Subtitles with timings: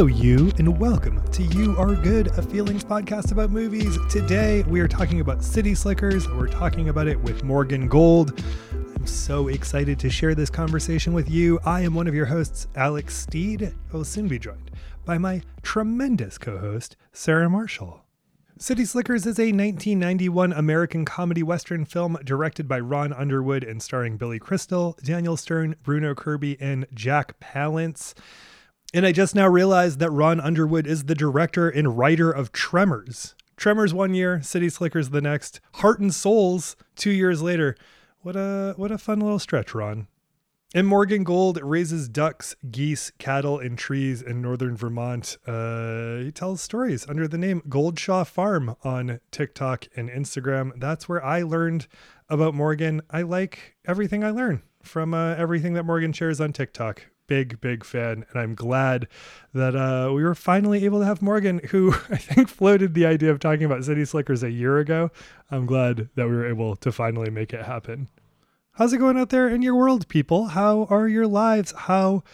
[0.00, 3.98] Hello, you, and welcome to You Are Good, a feelings podcast about movies.
[4.08, 6.26] Today, we are talking about City Slickers.
[6.26, 8.42] We're talking about it with Morgan Gold.
[8.96, 11.60] I'm so excited to share this conversation with you.
[11.66, 13.74] I am one of your hosts, Alex Steed.
[13.92, 14.70] I will soon be joined
[15.04, 18.02] by my tremendous co host, Sarah Marshall.
[18.58, 24.16] City Slickers is a 1991 American comedy western film directed by Ron Underwood and starring
[24.16, 28.14] Billy Crystal, Daniel Stern, Bruno Kirby, and Jack Palance.
[28.92, 33.36] And I just now realized that Ron Underwood is the director and writer of Tremors.
[33.56, 37.76] Tremors one year, City Slickers the next, Heart and Souls two years later.
[38.22, 40.08] What a what a fun little stretch, Ron.
[40.74, 45.36] And Morgan Gold raises ducks, geese, cattle, and trees in northern Vermont.
[45.46, 50.72] Uh, he tells stories under the name Gold Shaw Farm on TikTok and Instagram.
[50.76, 51.86] That's where I learned
[52.28, 53.02] about Morgan.
[53.10, 57.06] I like everything I learn from uh, everything that Morgan shares on TikTok.
[57.30, 58.26] Big, big fan.
[58.28, 59.06] And I'm glad
[59.54, 63.30] that uh, we were finally able to have Morgan, who I think floated the idea
[63.30, 65.12] of talking about City Slickers a year ago.
[65.48, 68.08] I'm glad that we were able to finally make it happen.
[68.72, 70.46] How's it going out there in your world, people?
[70.46, 71.72] How are your lives?
[71.76, 72.24] How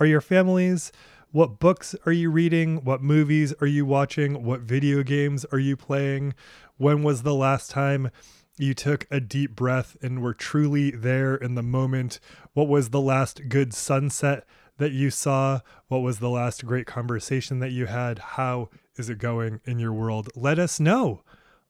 [0.00, 0.90] are your families?
[1.32, 2.82] What books are you reading?
[2.82, 4.42] What movies are you watching?
[4.42, 6.32] What video games are you playing?
[6.78, 8.10] When was the last time
[8.56, 12.20] you took a deep breath and were truly there in the moment?
[12.56, 14.46] What was the last good sunset
[14.78, 15.60] that you saw?
[15.88, 18.18] What was the last great conversation that you had?
[18.18, 20.30] How is it going in your world?
[20.34, 21.20] Let us know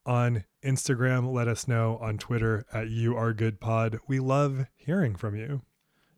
[0.04, 1.32] on Instagram.
[1.32, 3.98] Let us know on Twitter at You Are Good Pod.
[4.06, 5.62] We love hearing from you.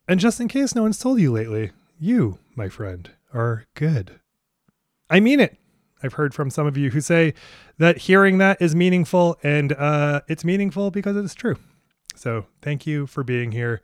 [0.07, 4.21] And just in case no one's told you lately, you, my friend, are good.
[5.09, 5.57] I mean it.
[6.03, 7.33] I've heard from some of you who say
[7.79, 11.57] that hearing that is meaningful, and uh, it's meaningful because it's true.
[12.15, 13.81] So thank you for being here.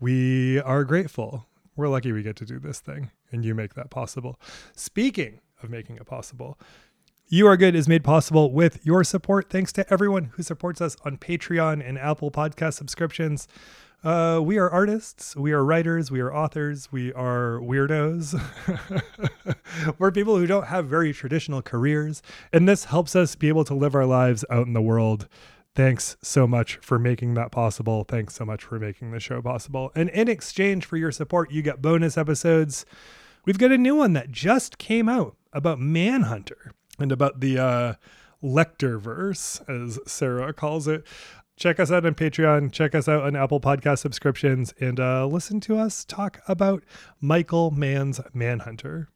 [0.00, 1.46] We are grateful.
[1.74, 4.38] We're lucky we get to do this thing, and you make that possible.
[4.76, 6.58] Speaking of making it possible,
[7.26, 9.50] you Are Good is made possible with your support.
[9.50, 13.48] Thanks to everyone who supports us on Patreon and Apple Podcast subscriptions.
[14.04, 18.40] Uh, we are artists, we are writers, we are authors, we are weirdos.
[19.98, 22.22] We're people who don't have very traditional careers,
[22.52, 25.28] and this helps us be able to live our lives out in the world.
[25.74, 28.04] Thanks so much for making that possible.
[28.04, 29.92] Thanks so much for making the show possible.
[29.94, 32.84] And in exchange for your support, you get bonus episodes.
[33.44, 37.94] We've got a new one that just came out about Manhunter and about the uh,
[38.42, 41.06] Lecterverse, as Sarah calls it.
[41.56, 42.72] Check us out on Patreon.
[42.72, 46.84] Check us out on Apple Podcast subscriptions and uh, listen to us talk about
[47.20, 49.08] Michael Mann's Manhunter.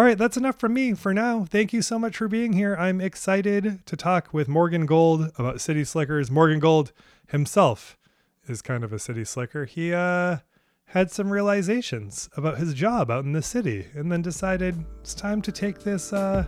[0.00, 1.44] All right, that's enough from me for now.
[1.44, 2.74] Thank you so much for being here.
[2.74, 6.30] I'm excited to talk with Morgan Gold about City Slickers.
[6.30, 6.92] Morgan Gold
[7.28, 7.98] himself
[8.48, 9.66] is kind of a city slicker.
[9.66, 10.38] He uh,
[10.86, 15.42] had some realizations about his job out in the city and then decided it's time
[15.42, 16.14] to take this.
[16.14, 16.46] Uh,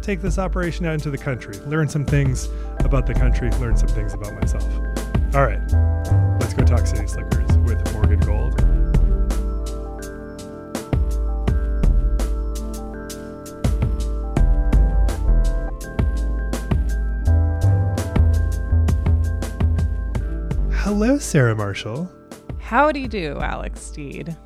[0.00, 2.48] take this operation out into the country, learn some things
[2.84, 4.64] about the country, learn some things about myself.
[5.34, 5.60] All right,
[6.40, 8.61] let's go talk City Slickers with Morgan Gold.
[20.82, 22.10] Hello, Sarah Marshall.
[22.58, 24.36] Howdy do, Alex Steed.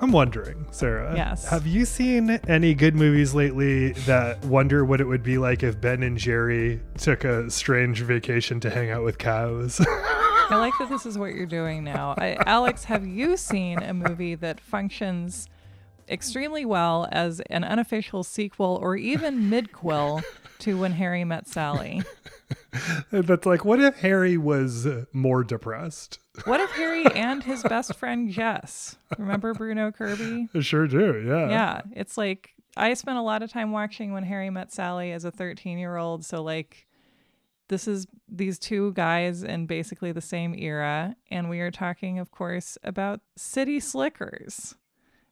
[0.00, 1.14] I'm wondering, Sarah.
[1.14, 1.46] Yes.
[1.46, 5.80] Have you seen any good movies lately that wonder what it would be like if
[5.80, 9.80] Ben and Jerry took a strange vacation to hang out with cows?
[9.88, 12.16] I like that this is what you're doing now.
[12.18, 15.48] I, Alex, have you seen a movie that functions
[16.08, 20.24] extremely well as an unofficial sequel or even midquel
[20.60, 22.02] to When Harry Met Sally?
[23.10, 26.18] That's like, what if Harry was more depressed?
[26.44, 28.96] What if Harry and his best friend Jess?
[29.18, 30.48] Remember Bruno Kirby?
[30.60, 31.48] Sure do, yeah.
[31.48, 31.80] Yeah.
[31.92, 35.30] It's like I spent a lot of time watching When Harry Met Sally as a
[35.30, 36.24] 13 year old.
[36.24, 36.86] So, like,
[37.68, 41.16] this is these two guys in basically the same era.
[41.30, 44.76] And we are talking, of course, about City Slickers,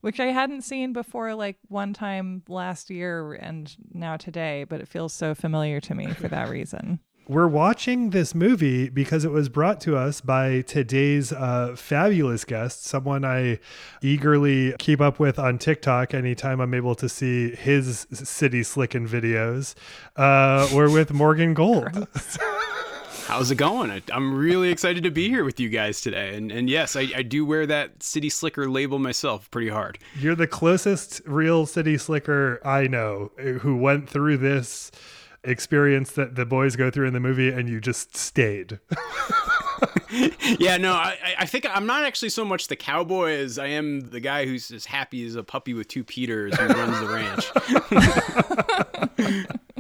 [0.01, 4.89] which I hadn't seen before, like one time last year and now today, but it
[4.89, 9.51] feels so familiar to me for that reason we're watching this movie because it was
[9.51, 13.59] brought to us by today's uh, fabulous guest, someone I
[14.01, 19.75] eagerly keep up with on TikTok anytime I'm able to see his city slicking videos.
[20.17, 22.09] Uh, we're with Morgan Gold.
[23.29, 24.03] How's it going?
[24.11, 26.35] I'm really excited to be here with you guys today.
[26.35, 29.99] And and yes, I, I do wear that city slicker label myself pretty hard.
[30.19, 34.91] You're the closest real city slicker I know eh, who went through this
[35.45, 38.79] experience that the boys go through in the movie and you just stayed.
[40.59, 44.09] yeah, no, I, I think I'm not actually so much the cowboy as I am
[44.09, 47.09] the guy who's as happy as a puppy with two Peters who runs the
[49.19, 49.47] ranch.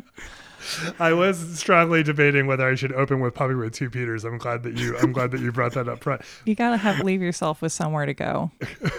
[0.99, 4.25] I was strongly debating whether I should open with puppy with two Peters.
[4.25, 4.97] I'm glad that you.
[4.99, 6.23] I'm glad that you brought that up front.
[6.45, 8.51] You gotta have leave yourself with somewhere to go.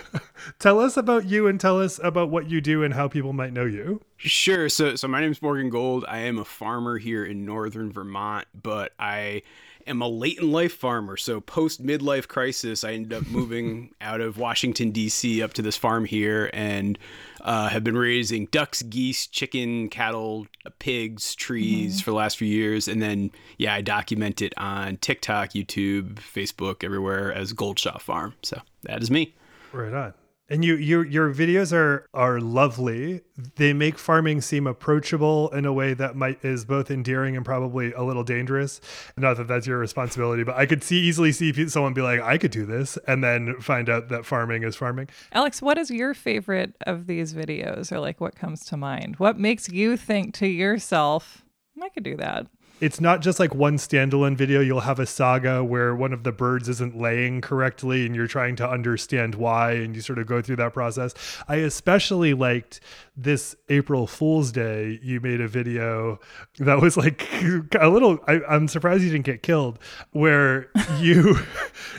[0.60, 3.54] tell us about you and tell us about what you do and how people might
[3.54, 4.02] know you.
[4.18, 4.70] Sure.
[4.70, 6.06] So, so my name is Morgan Gold.
[6.08, 9.42] I am a farmer here in northern Vermont, but I
[9.88, 11.18] am a late in life farmer.
[11.18, 15.42] So post midlife crisis, I ended up moving out of Washington D.C.
[15.42, 16.98] up to this farm here, and
[17.42, 20.48] uh, have been raising ducks, geese, chicken, cattle,
[20.80, 22.04] pigs, trees mm-hmm.
[22.04, 22.88] for the last few years.
[22.88, 28.34] And then, yeah, I document it on TikTok, YouTube, Facebook, everywhere as Gold Shaw Farm.
[28.44, 29.34] So that is me.
[29.72, 30.14] Right on.
[30.52, 33.22] And you, your your videos are are lovely.
[33.56, 37.94] They make farming seem approachable in a way that might is both endearing and probably
[37.94, 38.82] a little dangerous.
[39.16, 42.40] Not that that's your responsibility, but I could see easily see someone be like, "I
[42.40, 45.10] could do this," and then find out that farming is farming.
[45.32, 49.18] Alex, what is your favorite of these videos, or like what comes to mind?
[49.18, 51.44] What makes you think to yourself,
[51.80, 52.48] "I could do that"?
[52.82, 54.62] It's not just like one standalone video.
[54.62, 58.56] You'll have a saga where one of the birds isn't laying correctly and you're trying
[58.58, 61.14] to understand why and you sort of go through that process.
[61.48, 62.80] I especially liked
[63.18, 65.00] this April Fool's Day.
[65.04, 66.20] You made a video
[66.60, 67.28] that was like
[67.80, 69.80] a little I, I'm surprised you didn't get killed,
[70.12, 71.40] where you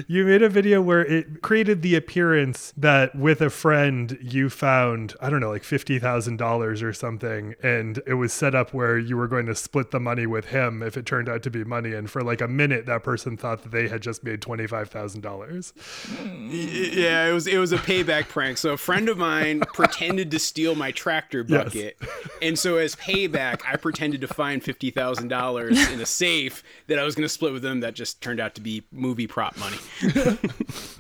[0.07, 5.15] you made a video where it created the appearance that with a friend you found,
[5.21, 8.99] I don't know, like fifty thousand dollars or something, and it was set up where
[8.99, 11.51] you were going to split the money with him them if it turned out to
[11.51, 11.93] be money.
[11.93, 14.89] And for like a minute, that person thought that they had just made twenty five
[14.89, 15.73] thousand dollars.
[16.07, 16.49] Mm.
[16.93, 18.59] Yeah, it was it was a payback prank.
[18.59, 22.11] So a friend of mine pretended to steal my tractor bucket, yes.
[22.43, 26.99] and so as payback, I pretended to find fifty thousand dollars in a safe that
[26.99, 27.81] I was going to split with them.
[27.81, 29.77] That just turned out to be movie prop money.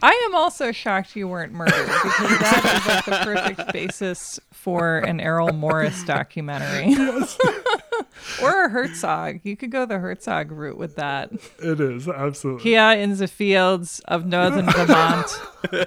[0.02, 4.99] I am also shocked you weren't murdered because that is like the perfect basis for
[4.99, 6.90] an Errol Morris documentary.
[6.90, 7.38] Yes.
[8.43, 9.41] or a Herzog.
[9.43, 11.32] You could go the Herzog route with that.
[11.58, 12.62] It is, absolutely.
[12.62, 15.31] Here in the fields of northern Vermont,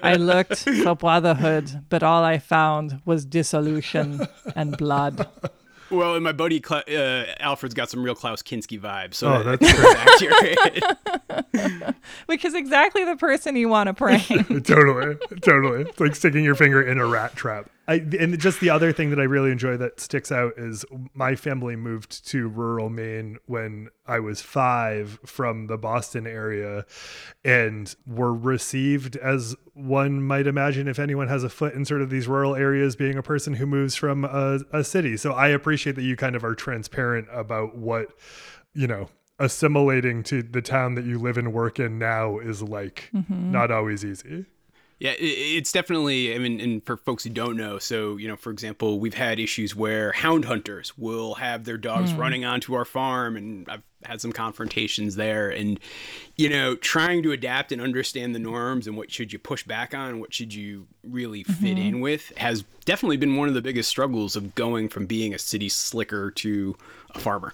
[0.02, 5.28] I looked for brotherhood, but all I found was dissolution and blood.
[5.90, 9.64] Well, and my buddy uh, Alfred's got some real Klaus Kinski vibes, so oh, that's
[10.22, 11.94] accurate.
[12.26, 14.26] Which is exactly the person you want to prank.
[14.64, 15.82] totally, totally.
[15.82, 17.70] It's like sticking your finger in a rat trap.
[17.86, 21.34] I, and just the other thing that I really enjoy that sticks out is my
[21.34, 26.86] family moved to rural Maine when I was five from the Boston area
[27.44, 32.08] and were received as one might imagine if anyone has a foot in sort of
[32.08, 35.18] these rural areas being a person who moves from a, a city.
[35.18, 38.08] So I appreciate that you kind of are transparent about what,
[38.72, 39.08] you know,
[39.38, 43.50] assimilating to the town that you live and work in now is like mm-hmm.
[43.50, 44.46] not always easy.
[44.98, 46.34] Yeah, it's definitely.
[46.34, 49.40] I mean, and for folks who don't know, so you know, for example, we've had
[49.40, 52.18] issues where hound hunters will have their dogs mm.
[52.18, 55.50] running onto our farm, and I've had some confrontations there.
[55.50, 55.80] And
[56.36, 59.94] you know, trying to adapt and understand the norms and what should you push back
[59.94, 61.78] on, what should you really fit mm-hmm.
[61.78, 65.38] in with, has definitely been one of the biggest struggles of going from being a
[65.38, 66.76] city slicker to
[67.14, 67.52] a farmer.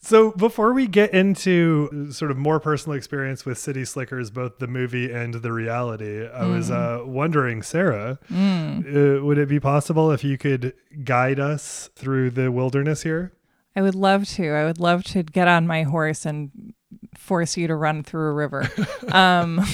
[0.00, 4.66] So before we get into sort of more personal experience with City Slickers, both the
[4.66, 6.54] movie and the reality, I mm.
[6.54, 9.18] was uh, wondering, Sarah, mm.
[9.18, 13.32] uh, would it be possible if you could guide us through the wilderness here?
[13.74, 14.50] I would love to.
[14.50, 16.74] I would love to get on my horse and
[17.14, 18.70] force you to run through a river.
[19.08, 19.64] um,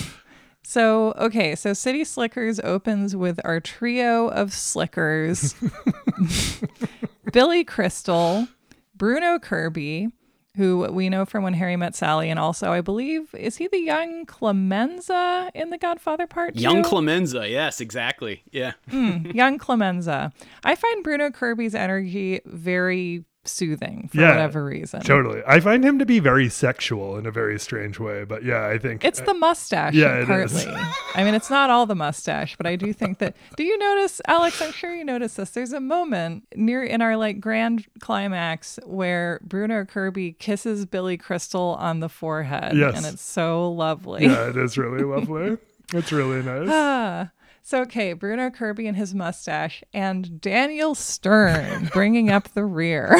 [0.64, 5.54] so, okay, so City Slickers opens with our trio of slickers
[7.32, 8.48] Billy Crystal,
[9.02, 10.10] Bruno Kirby,
[10.56, 13.80] who we know from When Harry Met Sally, and also I believe is he the
[13.80, 16.54] young Clemenza in the Godfather Part?
[16.54, 16.60] Two?
[16.60, 18.74] Young Clemenza, yes, exactly, yeah.
[18.88, 20.32] mm, young Clemenza.
[20.62, 25.00] I find Bruno Kirby's energy very soothing for yeah, whatever reason.
[25.02, 25.42] Totally.
[25.46, 28.78] I find him to be very sexual in a very strange way, but yeah, I
[28.78, 30.66] think It's the mustache yeah, partly.
[31.14, 34.20] I mean, it's not all the mustache, but I do think that Do you notice
[34.26, 35.50] Alex, I'm sure you notice this.
[35.50, 41.76] There's a moment near in our like grand climax where Bruno Kirby kisses Billy Crystal
[41.78, 42.96] on the forehead yes.
[42.96, 44.26] and it's so lovely.
[44.26, 45.58] Yeah, it is really lovely.
[45.92, 46.68] it's really nice.
[46.72, 47.30] Ah.
[47.64, 53.16] So, okay, Bruno Kirby and his mustache, and Daniel Stern bringing up the rear.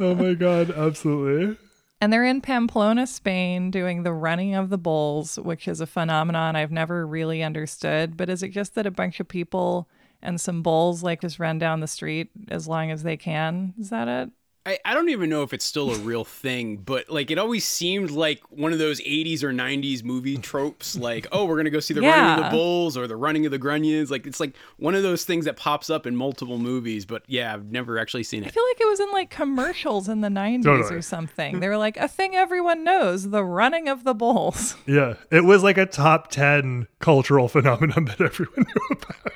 [0.00, 1.58] oh my God, absolutely.
[2.00, 6.56] And they're in Pamplona, Spain, doing the running of the bulls, which is a phenomenon
[6.56, 8.16] I've never really understood.
[8.16, 9.88] But is it just that a bunch of people
[10.20, 13.74] and some bulls like just run down the street as long as they can?
[13.78, 14.30] Is that it?
[14.64, 17.64] I, I don't even know if it's still a real thing, but like it always
[17.64, 21.70] seemed like one of those 80s or 90s movie tropes, like, oh, we're going to
[21.70, 24.10] go see the running of the bulls or the running of the grunions.
[24.10, 27.52] Like, it's like one of those things that pops up in multiple movies, but yeah,
[27.52, 28.48] I've never actually seen it.
[28.48, 30.94] I feel like it was in like commercials in the 90s Totally.
[30.94, 31.60] or something.
[31.60, 34.76] They were like, a thing everyone knows the running of the bulls.
[34.86, 39.32] Yeah, it was like a top 10 cultural phenomenon that everyone knew about.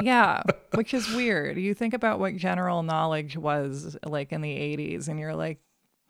[0.00, 0.42] Yeah,
[0.74, 1.58] which is weird.
[1.58, 5.58] You think about what general knowledge was like in the 80s, and you're like,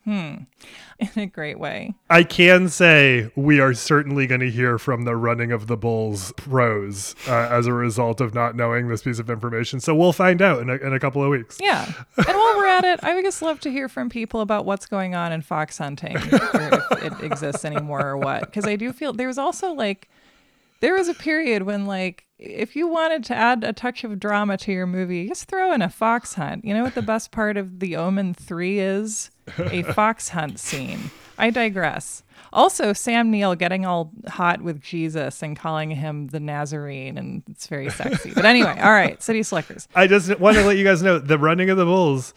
[0.03, 0.35] hmm,
[0.99, 1.93] in a great way.
[2.09, 6.33] I can say we are certainly going to hear from the running of the bulls
[6.37, 9.79] pros uh, as a result of not knowing this piece of information.
[9.79, 11.57] So we'll find out in a, in a couple of weeks.
[11.61, 11.85] Yeah.
[12.17, 14.85] And while we're at it, I would just love to hear from people about what's
[14.85, 18.41] going on in fox hunting, or if it exists anymore or what.
[18.41, 20.09] Because I do feel there's also like,
[20.83, 24.57] there was a period when like, if you wanted to add a touch of drama
[24.57, 26.65] to your movie, just throw in a fox hunt.
[26.65, 29.31] You know what the best part of The Omen 3 is?
[29.57, 31.09] A fox hunt scene.
[31.37, 32.23] I digress.
[32.51, 37.65] Also, Sam Neill getting all hot with Jesus and calling him the Nazarene, and it's
[37.67, 38.33] very sexy.
[38.35, 39.87] But anyway, all right, City Slickers.
[39.95, 42.33] I just want to let you guys know the running of the bulls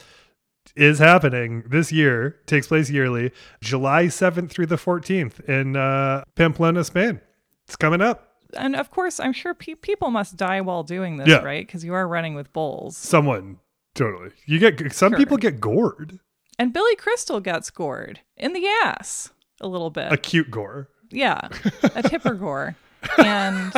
[0.76, 6.84] is happening this year, takes place yearly, July 7th through the 14th in uh, Pamplona,
[6.84, 7.20] Spain.
[7.66, 8.25] It's coming up.
[8.58, 11.38] And of course, I'm sure pe- people must die while doing this, Yeah.
[11.42, 11.66] right?
[11.66, 12.96] Because you are running with bulls.
[12.96, 13.58] Someone,
[13.94, 14.30] totally.
[14.46, 15.18] You get some Sure.
[15.18, 16.18] people get gored,
[16.58, 20.10] And Billy Crystal gets gored in the ass a little bit.
[20.12, 20.88] a cute gore.
[21.10, 21.48] yeah,
[21.94, 22.76] a tipper gore.
[23.18, 23.72] And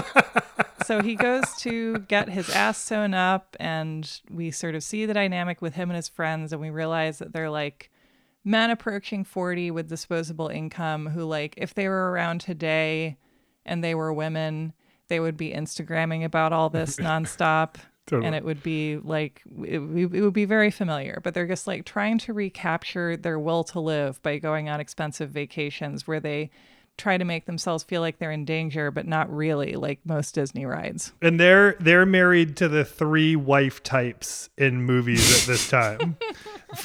[0.85, 5.13] so he goes to get his ass sewn up, and we sort of see the
[5.15, 7.91] dynamic with him and his friends, and we realize that they're like
[8.45, 13.19] men approaching 40 with disposable income who, like, if they were around today
[13.69, 14.73] and they were women,
[15.09, 17.77] they would be Instagramming about all this nonstop.
[18.07, 18.27] Totally.
[18.27, 21.85] And it would be like, it, it would be very familiar, but they're just like
[21.85, 26.51] trying to recapture their will to live by going on expensive vacations where they
[26.99, 30.67] try to make themselves feel like they're in danger, but not really, like most Disney
[30.67, 31.13] rides.
[31.23, 36.17] And they're they're married to the three wife types in movies at this time.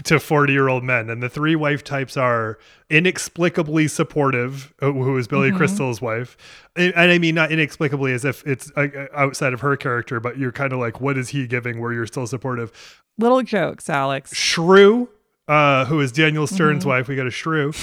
[0.03, 1.09] To 40 year old men.
[1.09, 2.57] And the three wife types are
[2.89, 6.37] inexplicably supportive, uh, who is Billy Crystal's wife.
[6.75, 10.37] And, and I mean, not inexplicably as if it's uh, outside of her character, but
[10.37, 13.01] you're kind of like, what is he giving where you're still supportive?
[13.17, 14.35] Little jokes, Alex.
[14.35, 15.09] Shrew,
[15.47, 17.07] uh, who is Daniel Stern's wife.
[17.07, 17.73] We got a Shrew.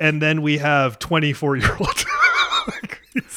[0.00, 2.04] And then we have 24 year old.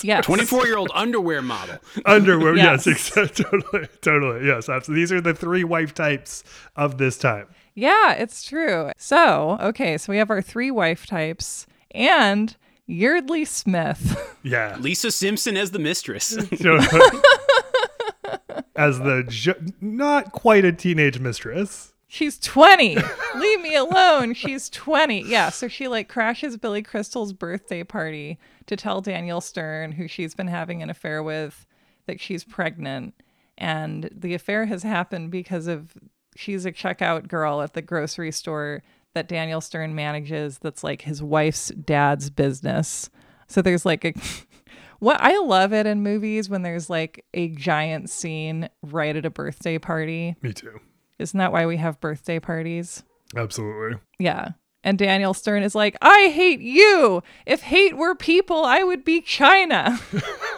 [0.04, 0.26] Yes.
[0.26, 1.78] 24 year old underwear model.
[2.06, 2.88] Underwear, yes, Yes.
[3.16, 5.02] exactly, totally, totally, yes, absolutely.
[5.02, 6.44] These are the three wife types
[6.76, 7.48] of this time.
[7.74, 8.92] Yeah, it's true.
[8.98, 12.56] So, okay, so we have our three wife types and
[12.88, 14.18] Yeardley Smith.
[14.44, 16.36] Yeah, Lisa Simpson as the mistress.
[18.76, 21.94] as the ju- not quite a teenage mistress.
[22.08, 22.98] She's 20.
[23.36, 24.34] Leave me alone.
[24.34, 25.22] She's 20.
[25.28, 25.50] Yeah.
[25.50, 30.48] So she like crashes Billy Crystal's birthday party to tell Daniel Stern, who she's been
[30.48, 31.68] having an affair with,
[32.08, 33.14] that she's pregnant.
[33.60, 35.94] And the affair has happened because of
[36.36, 38.84] she's a checkout girl at the grocery store
[39.14, 43.10] that Daniel Stern manages that's like his wife's dad's business.
[43.48, 44.14] So there's like a
[45.00, 49.30] what I love it in movies when there's like a giant scene right at a
[49.30, 50.36] birthday party.
[50.42, 50.80] Me too.
[51.20, 53.04] Isn't that why we have birthday parties?
[53.36, 54.00] Absolutely.
[54.20, 54.50] Yeah.
[54.84, 57.22] And Daniel Stern is like, I hate you.
[57.46, 60.00] If hate were people, I would be China.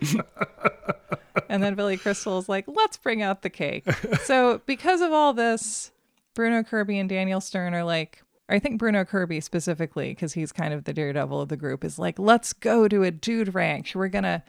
[1.48, 3.84] and then Billy Crystal is like, let's bring out the cake.
[4.22, 5.92] So, because of all this,
[6.34, 10.72] Bruno Kirby and Daniel Stern are like, I think Bruno Kirby specifically, because he's kind
[10.72, 13.94] of the daredevil of the group, is like, let's go to a dude ranch.
[13.96, 14.42] We're going to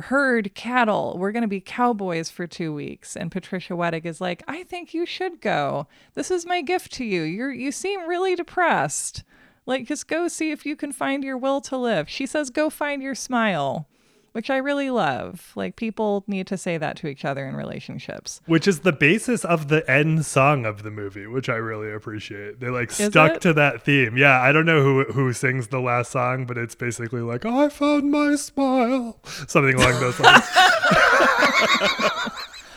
[0.00, 1.16] herd cattle.
[1.18, 3.16] We're going to be cowboys for two weeks.
[3.16, 5.86] And Patricia Wettig is like, I think you should go.
[6.14, 7.22] This is my gift to you.
[7.22, 9.22] You're, you seem really depressed.
[9.64, 12.08] Like, just go see if you can find your will to live.
[12.08, 13.88] She says, go find your smile,
[14.36, 15.50] which I really love.
[15.56, 18.42] Like, people need to say that to each other in relationships.
[18.44, 22.60] Which is the basis of the end song of the movie, which I really appreciate.
[22.60, 23.40] They like Is stuck it?
[23.40, 24.18] to that theme.
[24.18, 27.70] Yeah, I don't know who who sings the last song, but it's basically like I
[27.70, 30.44] found my smile, something along those lines.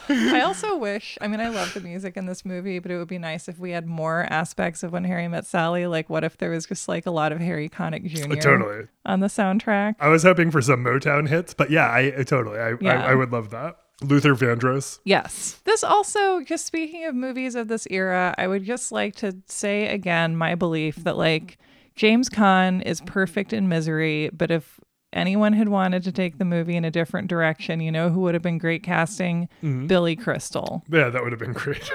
[0.34, 3.08] I also wish, I mean, I love the music in this movie, but it would
[3.08, 5.86] be nice if we had more aspects of When Harry Met Sally.
[5.86, 8.42] Like, what if there was just like a lot of Harry Connick uh, Jr.
[8.42, 8.88] totally.
[9.06, 9.96] on the soundtrack?
[10.00, 13.04] I was hoping for some Motown hits, but yeah, I I totally, I, Yeah.
[13.04, 13.78] I, I would love that.
[14.02, 15.00] Luther Vandross.
[15.04, 15.60] Yes.
[15.66, 19.88] This also, just speaking of movies of this era, I would just like to say
[19.88, 21.58] again my belief that like
[21.96, 24.80] James Caan is perfect in misery, but if
[25.14, 28.34] anyone had wanted to take the movie in a different direction, you know who would
[28.34, 29.50] have been great casting?
[29.64, 29.88] Mm-hmm.
[29.88, 30.84] Billy Crystal.
[30.90, 31.90] Yeah, that would have been great.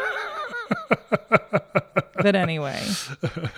[2.17, 2.83] but anyway,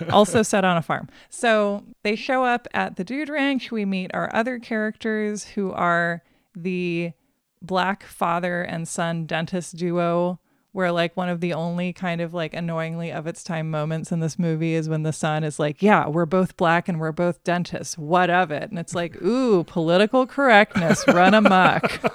[0.09, 1.07] also set on a farm.
[1.29, 3.71] So they show up at the Dude Ranch.
[3.71, 6.23] We meet our other characters who are
[6.55, 7.13] the
[7.61, 10.39] black father and son dentist duo
[10.71, 14.19] where like one of the only kind of like annoyingly of its time moments in
[14.19, 17.43] this movie is when the son is like, "Yeah, we're both black and we're both
[17.43, 17.97] dentists.
[17.97, 22.01] What of it?" And it's like, "Ooh, political correctness run amok."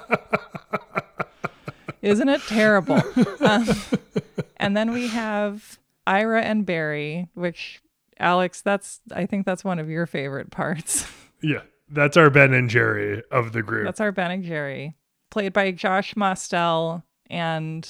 [2.01, 3.01] Isn't it terrible?
[3.39, 3.65] Um,
[4.57, 7.81] and then we have Ira and Barry, which
[8.19, 11.05] Alex, that's I think that's one of your favorite parts.
[11.45, 13.83] Yeah, that's our Ben and Jerry of the group.
[13.83, 14.95] That's our Ben and Jerry,
[15.29, 17.03] played by Josh Mostel.
[17.29, 17.85] And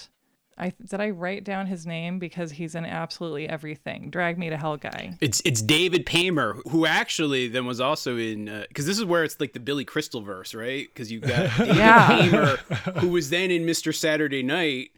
[0.58, 4.10] I did I write down his name because he's in absolutely everything.
[4.10, 5.18] Drag Me to Hell guy.
[5.20, 9.24] It's it's David Paymer who actually then was also in because uh, this is where
[9.24, 10.88] it's like the Billy Crystal verse, right?
[10.88, 12.08] Because you got David Yeah.
[12.08, 12.56] Paymer
[13.00, 13.94] who was then in Mr.
[13.96, 14.92] Saturday Night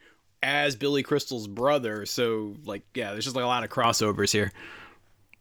[0.43, 2.05] as Billy Crystal's brother.
[2.05, 4.51] So like yeah, there's just like a lot of crossovers here.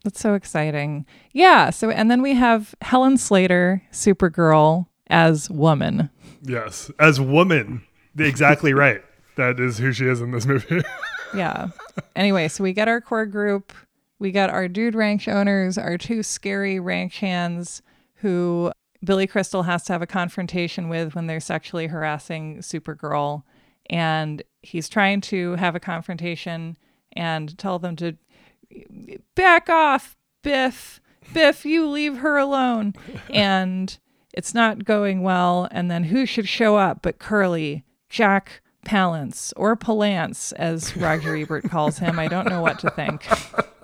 [0.04, 1.06] That's so exciting.
[1.32, 1.70] Yeah.
[1.70, 6.10] So and then we have Helen Slater, Supergirl, as woman.
[6.42, 7.82] yes, as woman,
[8.18, 9.02] exactly right.
[9.36, 10.82] That is who she is in this movie.
[11.34, 11.70] Yeah.
[12.14, 13.72] anyway, so we get our core group.
[14.20, 17.82] We got our dude ranch owners, our two scary ranch hands
[18.16, 18.70] who
[19.04, 23.42] Billy Crystal has to have a confrontation with when they're sexually harassing Supergirl.
[23.90, 26.76] And he's trying to have a confrontation
[27.14, 28.16] and tell them to
[29.34, 31.00] back off, Biff.
[31.32, 32.94] Biff, you leave her alone.
[33.30, 33.98] And
[34.32, 35.66] it's not going well.
[35.72, 41.68] And then who should show up but Curly, Jack Palance, or Palance, as Roger Ebert
[41.70, 42.18] calls him.
[42.18, 43.26] I don't know what to think.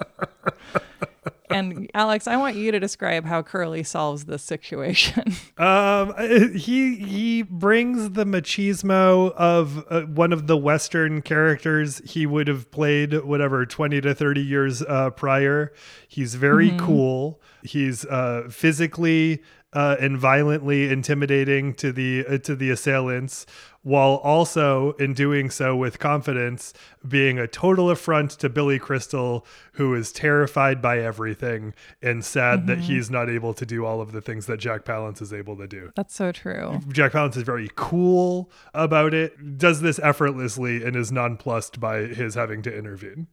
[1.50, 5.34] And Alex, I want you to describe how Curly solves this situation.
[5.60, 6.14] Um,
[6.56, 12.70] he he brings the machismo of uh, one of the Western characters he would have
[12.70, 15.74] played whatever twenty to thirty years uh, prior.
[16.08, 17.42] He's very cool.
[17.62, 19.42] He's uh, physically
[19.72, 23.46] uh, and violently intimidating to the uh, to the assailants,
[23.82, 26.74] while also in doing so with confidence,
[27.06, 32.78] being a total affront to Billy Crystal, who is terrified by everything and sad that
[32.78, 32.86] mm-hmm.
[32.86, 35.66] he's not able to do all of the things that Jack Palance is able to
[35.66, 35.90] do.
[35.96, 36.80] That's so true.
[36.88, 42.34] Jack Palance is very cool about it, does this effortlessly, and is nonplussed by his
[42.34, 43.28] having to intervene.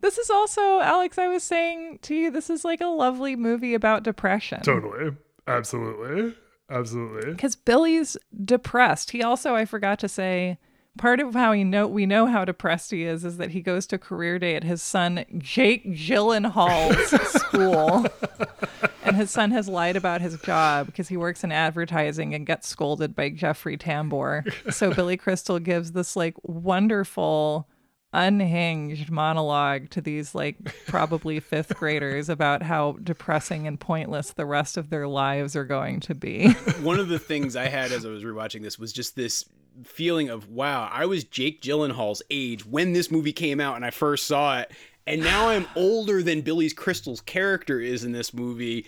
[0.00, 3.72] This is also, Alex, I was saying to you, this is like a lovely movie
[3.72, 4.60] about depression.
[4.60, 5.16] Totally.
[5.46, 6.34] Absolutely.
[6.70, 7.30] Absolutely.
[7.32, 9.12] Because Billy's depressed.
[9.12, 10.58] He also, I forgot to say,
[10.96, 13.86] part of how he know we know how depressed he is is that he goes
[13.86, 18.06] to career day at his son Jake Gyllenhaal's school.
[19.04, 22.66] And his son has lied about his job because he works in advertising and gets
[22.66, 24.72] scolded by Jeffrey Tambor.
[24.72, 27.68] So Billy Crystal gives this like wonderful
[28.12, 34.76] unhinged monologue to these like probably fifth graders about how depressing and pointless the rest
[34.76, 36.50] of their lives are going to be.
[36.82, 39.44] One of the things I had as I was rewatching this was just this
[39.84, 43.90] feeling of wow, I was Jake Gyllenhaal's age when this movie came out and I
[43.90, 44.72] first saw it,
[45.06, 48.86] and now I'm older than Billy's Crystal's character is in this movie.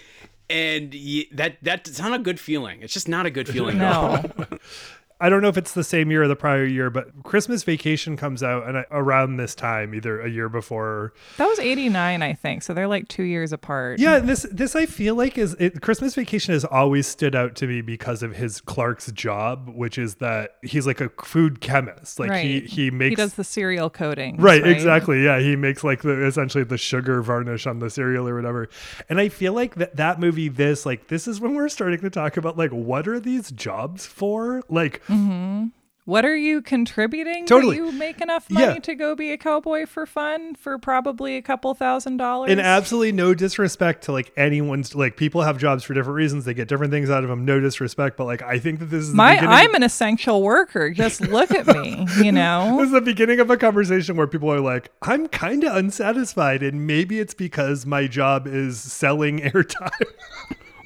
[0.50, 0.94] And
[1.32, 2.80] that that's not a good feeling.
[2.80, 3.80] It's just not a good feeling.
[3.82, 4.22] at all.
[4.38, 4.58] no.
[5.20, 8.16] I don't know if it's the same year or the prior year, but Christmas Vacation
[8.16, 11.12] comes out and I- around this time, either a year before.
[11.38, 12.62] That was 89, I think.
[12.62, 13.98] So they're like two years apart.
[13.98, 17.66] Yeah, this this I feel like is it, Christmas Vacation has always stood out to
[17.66, 22.18] me because of his Clark's job, which is that he's like a food chemist.
[22.18, 22.44] Like right.
[22.44, 24.36] he he makes He does the cereal coating.
[24.36, 25.24] Right, exactly.
[25.24, 28.68] Yeah, he makes like the essentially the sugar varnish on the cereal or whatever.
[29.08, 32.10] And I feel like that that movie, this like this is when we're starting to
[32.10, 34.62] talk about like what are these jobs for?
[34.68, 35.66] Like, Mm-hmm.
[36.04, 37.44] What are you contributing?
[37.44, 37.76] Totally.
[37.76, 38.78] You make enough money Yeah.
[38.78, 42.50] to go be a cowboy for fun for probably a couple thousand dollars?
[42.50, 46.46] and absolutely no disrespect to like anyone's like people have jobs for different reasons.
[46.46, 47.44] They get different things out of them.
[47.44, 50.88] No disrespect, but like I think that this is My, beginning- I'm an essential worker.
[50.88, 52.76] Just look at me, you know.
[52.78, 56.62] This is the beginning of a conversation where people are like, I'm kind of unsatisfied,
[56.62, 59.90] and maybe it's because my job is selling airtime.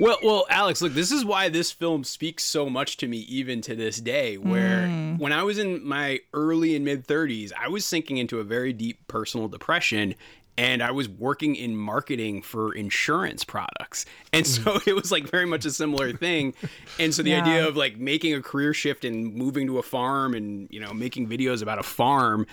[0.02, 3.60] Well, well, Alex, look, this is why this film speaks so much to me even
[3.60, 4.36] to this day.
[4.36, 5.16] Where hmm.
[5.16, 8.72] when I was in my early and mid 30s, I was sinking into a very
[8.72, 10.16] deep personal depression.
[10.58, 14.04] And I was working in marketing for insurance products.
[14.32, 14.78] And so hmm.
[14.90, 16.54] it was like very much a similar thing.
[16.98, 17.42] And so the Yeah.
[17.42, 20.92] idea of like making a career shift and moving to a farm and, you know,
[20.92, 22.48] making videos about a farm,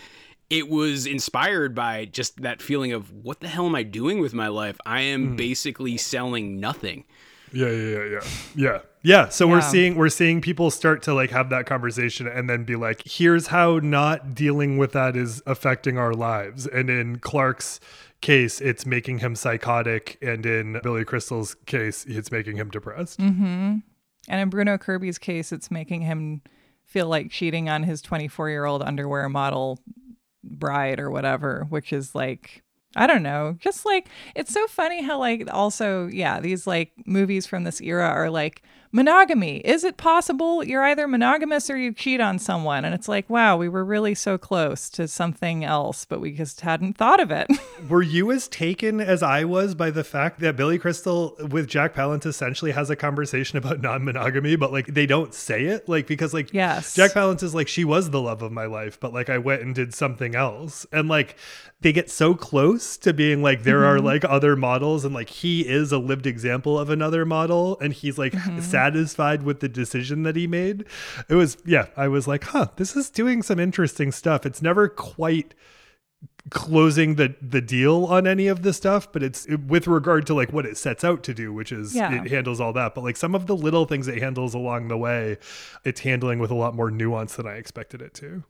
[0.52, 4.36] it was inspired by just that feeling of what the hell am I doing with
[4.36, 4.80] my life?
[4.86, 5.36] I am hmm.
[5.36, 7.06] basically selling nothing.
[7.52, 8.20] Yeah, yeah, yeah, yeah.
[8.56, 8.80] Yeah.
[9.02, 9.30] Yeah.
[9.30, 12.76] So we're seeing we're seeing people start to like have that conversation and then be
[12.76, 16.68] like, here's how not dealing with that is affecting our lives.
[16.68, 17.80] And in Clark's
[18.22, 23.20] case, it's making him psychotic, and in Billy Crystal's case, it's making him depressed.
[23.20, 23.78] Mm-hmm.
[24.28, 26.42] And in Bruno Kirby's case, it's making him
[26.86, 29.80] feel like cheating on his 24 year old underwear model
[30.44, 32.64] bride or whatever, which is like,
[32.96, 37.46] I don't know, just like, it's so funny how, like, also, yeah, these like movies
[37.46, 39.58] from this era are like, monogamy.
[39.58, 42.86] Is it possible you're either monogamous or you cheat on someone?
[42.86, 46.62] And it's like, wow, we were really so close to something else, but we just
[46.62, 47.48] hadn't thought of it.
[47.90, 51.94] Were you as taken as I was by the fact that Billy Crystal with Jack
[51.94, 56.34] Palance essentially has a conversation about non-monogamy, but like they don't say it, like because
[56.34, 56.96] like Yes.
[56.96, 59.62] Jack Palance is like she was the love of my life, but like I went
[59.62, 61.36] and did something else, and like
[61.82, 64.06] they get so close to being like there are mm-hmm.
[64.06, 68.18] like other models, and like he is a lived example of another model, and he's
[68.18, 68.60] like mm-hmm.
[68.80, 70.86] Satisfied with the decision that he made.
[71.28, 74.46] It was yeah, I was like, huh, this is doing some interesting stuff.
[74.46, 75.54] It's never quite
[76.50, 80.52] closing the the deal on any of the stuff but it's with regard to like
[80.52, 82.24] what it sets out to do which is Yeah.
[82.24, 84.98] it handles all that but like some of the little things it handles along the
[84.98, 85.38] way
[85.86, 88.44] it's handling with a lot more nuance than i expected it to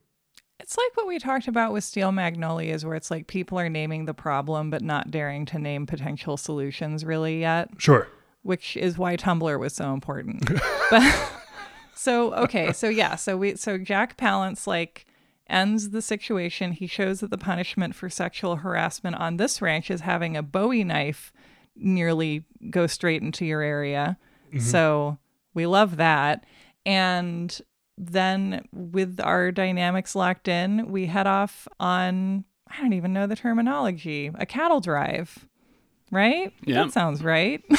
[0.60, 4.06] It's like what we talked about with Steel Magnolias, where it's like people are naming
[4.06, 8.08] the problem but not daring to name potential solutions really yet, sure
[8.44, 10.50] which is why Tumblr was so important.
[10.92, 11.32] but
[11.96, 15.06] so okay, so yeah, so we so Jack Palance like
[15.50, 16.72] ends the situation.
[16.72, 20.84] He shows that the punishment for sexual harassment on this ranch is having a Bowie
[20.84, 21.34] knife
[21.76, 24.18] nearly go straight into your area.
[24.50, 24.60] Mm-hmm.
[24.60, 25.18] So
[25.54, 26.46] we love that.
[26.86, 27.60] And
[27.98, 33.36] then with our dynamics locked in, we head off on I don't even know the
[33.36, 35.48] terminology, a cattle drive.
[36.12, 36.54] Right?
[36.66, 36.84] Yeah.
[36.84, 37.64] That sounds right.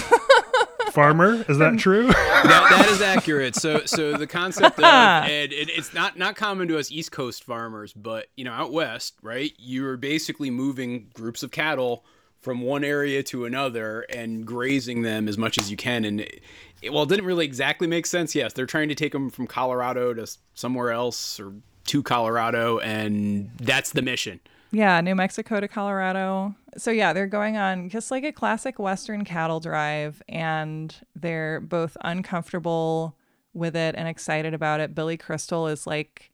[0.92, 3.54] farmer is that true that, that is accurate.
[3.54, 7.44] So, so the concept of and it, it's not not common to us East Coast
[7.44, 9.52] farmers, but you know, out west, right?
[9.58, 12.04] You're basically moving groups of cattle
[12.40, 16.04] from one area to another and grazing them as much as you can.
[16.06, 16.40] And it,
[16.80, 18.34] it- well, it didn't really exactly make sense.
[18.34, 21.52] Yes, they're trying to take them from Colorado to somewhere else or
[21.86, 24.40] to Colorado, and that's the mission.
[24.72, 26.54] Yeah, New Mexico to Colorado.
[26.76, 31.96] So yeah, they're going on just like a classic Western cattle drive, and they're both
[32.02, 33.16] uncomfortable
[33.52, 34.94] with it and excited about it.
[34.94, 36.30] Billy Crystal is like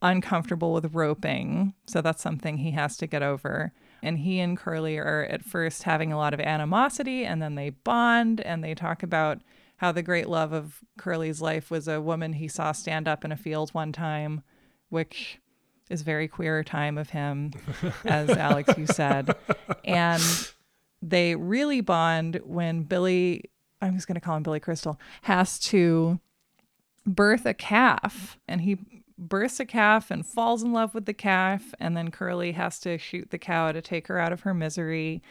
[0.00, 3.72] uncomfortable with roping, so that's something he has to get over.
[4.00, 7.70] And he and Curly are at first having a lot of animosity, and then they
[7.70, 9.40] bond and they talk about
[9.78, 13.32] how the great love of Curly's life was a woman he saw stand up in
[13.32, 14.42] a field one time,
[14.88, 15.40] which
[15.90, 17.52] is very queer time of him,
[18.04, 19.34] as Alex you said,
[19.84, 20.22] and
[21.00, 23.44] they really bond when Billy.
[23.80, 26.18] I'm just going to call him Billy Crystal has to
[27.06, 28.78] birth a calf, and he
[29.16, 32.98] births a calf and falls in love with the calf, and then Curly has to
[32.98, 35.22] shoot the cow to take her out of her misery.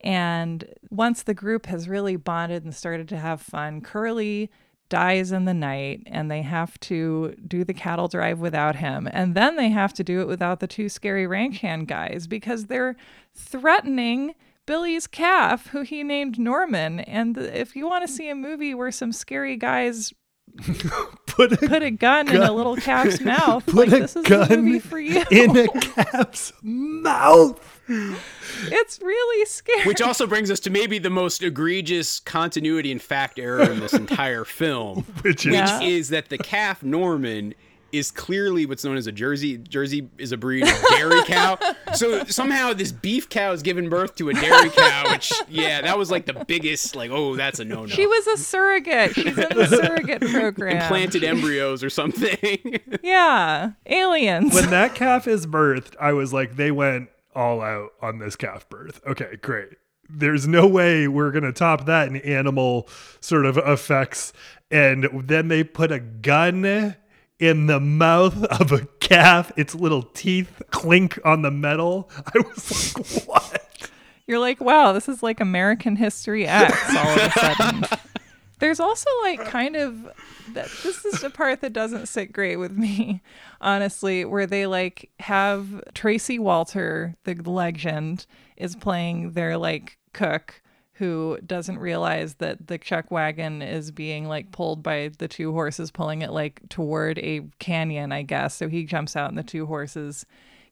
[0.00, 4.50] And once the group has really bonded and started to have fun, Curly
[4.92, 9.08] dies in the night and they have to do the cattle drive without him.
[9.10, 12.66] And then they have to do it without the two scary ranch hand guys because
[12.66, 12.94] they're
[13.34, 14.34] threatening
[14.66, 17.00] Billy's calf, who he named Norman.
[17.00, 20.12] And if you want to see a movie where some scary guys
[21.26, 24.26] put a, put a gun, in a little calf's mouth, Put like a this is
[24.26, 25.24] gun the movie for you.
[25.30, 29.82] in a calf's mouth it's really scary.
[29.84, 33.92] Which also brings us to maybe the most egregious continuity and fact error in this
[33.92, 35.02] entire film.
[35.22, 35.80] which is Yeah.
[35.80, 37.54] is that the calf Norman
[37.90, 39.58] is clearly what's known as a Jersey.
[39.58, 41.58] Jersey is a breed of dairy cow.
[41.94, 45.98] So somehow this beef cow is giving birth to a dairy cow, which yeah, that
[45.98, 47.86] was like the biggest like oh that's a no no.
[47.88, 49.14] She was a surrogate.
[49.14, 50.78] She's in the surrogate program.
[50.78, 52.80] Implanted embryos or something.
[53.02, 54.54] Yeah, aliens.
[54.54, 58.68] when that calf is birthed, I was like, they went all out on this calf
[58.68, 59.00] birth.
[59.06, 59.70] Okay, great.
[60.08, 62.88] There's no way we're going to top that in animal
[63.20, 64.32] sort of effects.
[64.70, 66.96] And then they put a gun
[67.38, 72.10] in the mouth of a calf, its little teeth clink on the metal.
[72.26, 73.90] I was like, what?
[74.26, 77.98] You're like, wow, this is like American History X all of a sudden.
[78.62, 80.04] There's also like kind of
[80.52, 83.20] that this is the part that doesn't sit great with me,
[83.60, 88.24] honestly, where they like have Tracy Walter, the legend,
[88.56, 94.52] is playing their like cook who doesn't realize that the chuck wagon is being like
[94.52, 98.54] pulled by the two horses pulling it like toward a canyon, I guess.
[98.54, 100.24] So he jumps out and the two horses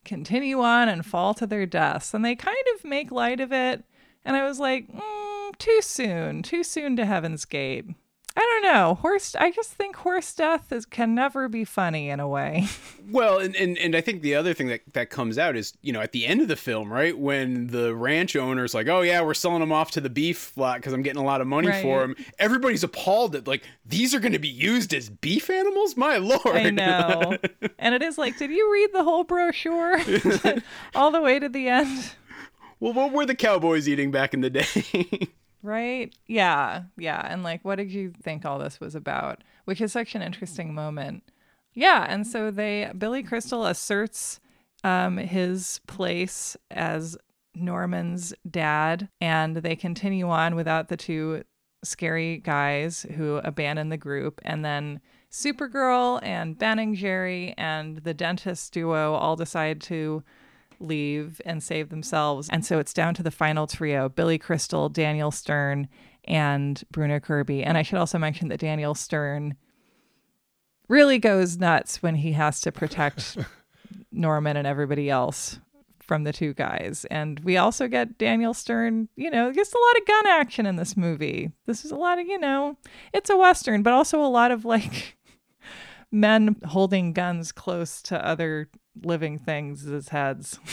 [0.05, 2.13] continue on and fall to their deaths.
[2.13, 3.83] And they kind of make light of it.
[4.23, 6.43] And I was like, mm, too soon.
[6.43, 7.85] Too soon to Heaven's Gate.
[8.33, 8.95] I don't know.
[8.95, 12.65] Horse I just think horse death is can never be funny in a way.
[13.09, 15.91] Well, and, and, and I think the other thing that, that comes out is, you
[15.91, 19.21] know, at the end of the film, right, when the ranch owner's like, oh, yeah,
[19.21, 21.67] we're selling them off to the beef lot because I'm getting a lot of money
[21.69, 21.81] Right.
[21.81, 22.15] for them.
[22.39, 25.97] Everybody's appalled that, like, these are going to be used as beef animals?
[25.97, 26.45] My lord.
[26.45, 27.37] I know.
[27.79, 29.99] and it is like, did you read the whole brochure
[30.95, 32.13] all the way to the end?
[32.79, 35.27] well, what were the cowboys eating back in the day?
[35.63, 36.13] Right?
[36.27, 36.83] Yeah.
[36.97, 37.21] Yeah.
[37.25, 39.43] And like, what did you think all this was about?
[39.65, 41.23] Which is such an interesting moment.
[41.73, 42.05] Yeah.
[42.09, 44.39] And so they, Billy Crystal asserts
[44.83, 47.17] um, his place as
[47.53, 51.43] Norman's dad, and they continue on without the two
[51.83, 54.41] scary guys who abandon the group.
[54.43, 60.23] And then Supergirl and Ben and Jerry and the dentist duo all decide to
[60.81, 62.49] leave and save themselves.
[62.49, 65.87] And so it's down to the final trio Billy Crystal, Daniel Stern,
[66.25, 67.63] and Bruno Kirby.
[67.63, 69.55] And I should also mention that Daniel Stern
[70.87, 73.37] really goes nuts when he has to protect
[74.11, 75.59] Norman and everybody else
[76.11, 77.05] from the two guys.
[77.09, 80.75] And we also get Daniel Stern, you know, gets a lot of gun action in
[80.75, 81.51] this movie.
[81.65, 82.77] This is a lot of, you know,
[83.13, 85.17] it's a Western, but also a lot of like
[86.11, 88.69] men holding guns close to other
[89.01, 90.59] living things as heads.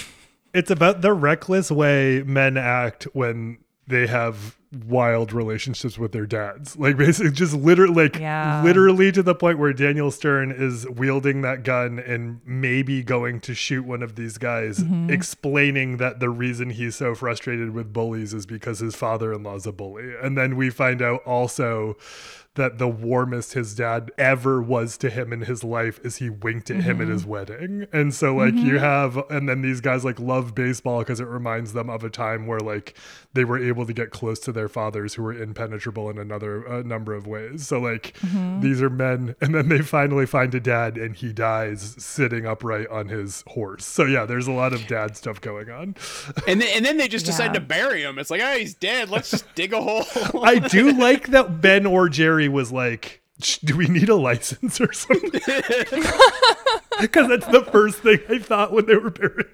[0.55, 6.77] It's about the reckless way men act when they have wild relationships with their dads.
[6.77, 8.63] Like basically just literally like Yeah.
[8.63, 13.55] literally to the point where Daniel Stern is wielding that gun and maybe going to
[13.55, 15.11] shoot one of these guys, mm-hmm.
[15.11, 20.15] explaining that the reason he's so frustrated with bullies is because his father-in-law's a bully.
[20.23, 21.97] And then we find out also
[22.59, 26.71] that the warmest his dad ever was to him in his life is he winked
[26.71, 27.12] at him at mm-hmm.
[27.12, 27.87] his wedding.
[27.92, 28.79] And so like you mm-hmm.
[28.79, 32.47] have and then these guys like love baseball because it reminds them of a time
[32.47, 32.97] where like
[33.33, 36.83] they were able to get close to their fathers who were impenetrable in another a
[36.83, 37.66] number of ways.
[37.66, 38.61] So like mm-hmm.
[38.61, 42.88] these are men and then they finally find a dad and he dies sitting upright
[42.88, 43.85] on his horse.
[43.87, 45.94] So yeah, there's a lot of dad stuff going on.
[46.47, 48.18] and, then, and then they just decide to bury him.
[48.18, 49.11] It's like, oh, he's dead.
[49.11, 50.05] Let's just dig a hole.
[50.42, 53.23] I do like that Ben or Jerry was like,
[53.65, 55.41] "Do we need a license or something?"
[57.01, 59.47] Because that's the first thing I thought when they were burying.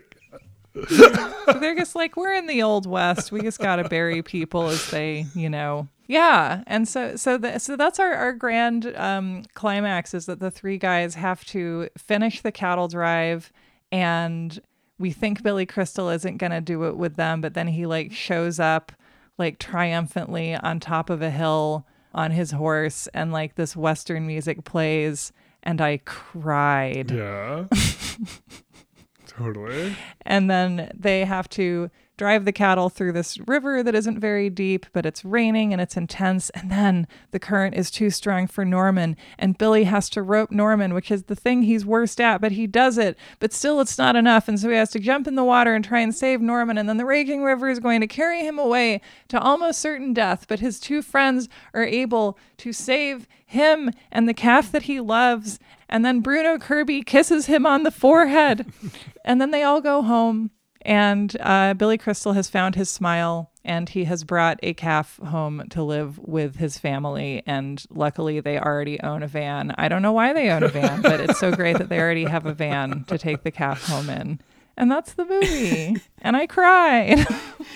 [0.88, 3.30] So they're just like, we're in the old west.
[3.30, 5.88] We just gotta bury people as they, you know.
[6.06, 10.50] Yeah, and so so the, so that's our our grand um, climax is that the
[10.50, 13.52] three guys have to finish the cattle drive,
[13.92, 14.60] and
[14.98, 18.58] we think Billy Crystal isn't gonna do it with them, but then he like shows
[18.58, 18.92] up
[19.38, 24.64] like triumphantly on top of a hill on his horse, and like this western music
[24.64, 27.10] plays, and I cried.
[27.10, 27.64] Yeah.
[29.26, 29.96] totally.
[30.22, 34.86] and then they have to drive the cattle through this river that isn't very deep,
[34.92, 36.50] but it's raining and it's intense.
[36.50, 40.94] And then the current is too strong for Norman, and Billy has to rope Norman,
[40.94, 43.18] which is the thing he's worst at, but he does it.
[43.40, 44.48] But still, it's not enough.
[44.48, 46.78] And so he has to jump in the water and try and save Norman.
[46.78, 50.46] And then the raging river is going to carry him away to almost certain death.
[50.48, 55.58] But his two friends are able to save him and the calf that he loves.
[55.88, 58.72] And then Bruno Kirby kisses him on the forehead.
[59.24, 60.50] and then they all go home.
[60.84, 65.64] And uh, Billy Crystal has found his smile and he has brought a calf home
[65.70, 67.42] to live with his family.
[67.46, 69.74] And luckily, they already own a van.
[69.78, 72.24] I don't know why they own a van, but it's so great that they already
[72.24, 74.40] have a van to take the calf home in.
[74.76, 75.96] And that's the movie.
[76.22, 77.26] and I cried.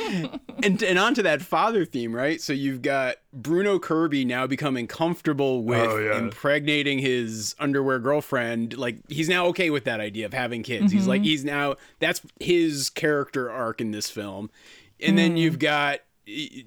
[0.62, 2.40] and and onto that father theme, right?
[2.40, 6.18] So you've got Bruno Kirby now becoming comfortable oh, with Oh, yeah.
[6.18, 8.76] impregnating his underwear girlfriend.
[8.76, 10.90] Like he's now okay with that idea of having kids.
[10.90, 11.10] He's mm-hmm.
[11.10, 14.50] like he's now that's his character arc in this film.
[15.00, 15.38] And then mm.
[15.38, 16.00] you've got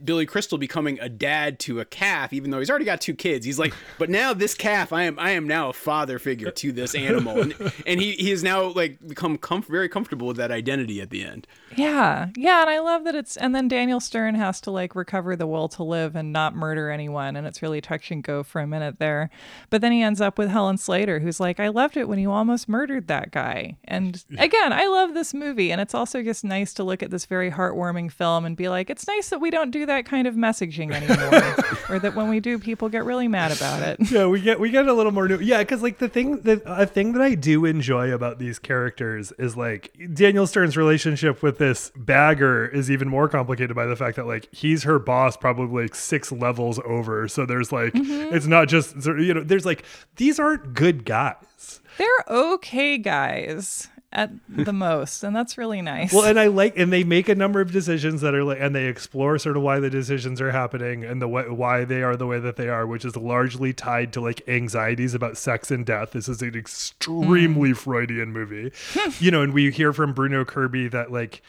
[0.03, 3.45] Billy Crystal becoming a dad to a calf, even though he's already got two kids.
[3.45, 6.71] He's like, but now this calf, I am, I am now a father figure to
[6.71, 10.51] this animal, and, and he, he has now like become comf- very comfortable with that
[10.51, 11.47] identity at the end.
[11.75, 12.29] Yeah.
[12.35, 12.61] Yeah.
[12.61, 15.69] And I love that it's, and then Daniel Stern has to like recover the will
[15.69, 17.35] to live and not murder anyone.
[17.35, 19.29] And it's really touch and go for a minute there.
[19.69, 22.31] But then he ends up with Helen Slater, who's like, I loved it when you
[22.31, 23.77] almost murdered that guy.
[23.85, 25.71] And again, I love this movie.
[25.71, 28.89] And it's also just nice to look at this very heartwarming film and be like,
[28.89, 31.55] it's nice that we don't do that kind of messaging anymore.
[31.89, 33.99] or that when we do, people get really mad about it.
[34.11, 35.39] yeah, we get we get a little more new.
[35.39, 39.31] Yeah, because like the thing that a thing that I do enjoy about these characters
[39.33, 44.15] is like Daniel Stern's relationship with this bagger is even more complicated by the fact
[44.15, 47.27] that like he's her boss probably like six levels over.
[47.27, 48.33] So there's like mm-hmm.
[48.33, 49.83] it's not just you know there's like
[50.15, 51.81] these aren't good guys.
[51.97, 53.89] They're okay guys.
[54.13, 56.11] At the most, and that's really nice.
[56.11, 58.75] Well, and I like, and they make a number of decisions that are like, and
[58.75, 62.17] they explore sort of why the decisions are happening and the way, why they are
[62.17, 65.85] the way that they are, which is largely tied to like anxieties about sex and
[65.85, 66.11] death.
[66.11, 67.77] This is an extremely mm.
[67.77, 68.73] Freudian movie,
[69.19, 71.41] you know, and we hear from Bruno Kirby that like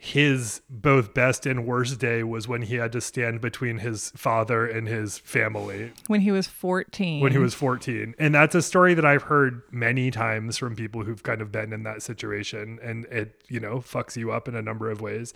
[0.00, 4.64] his both best and worst day was when he had to stand between his father
[4.64, 5.92] and his family.
[6.06, 7.20] When he was 14.
[7.20, 11.02] when he was 14 and that's a story that i've heard many times from people
[11.02, 12.78] who've kind of been in that situation.
[12.80, 15.34] And it you know fucks you up in a number of ways.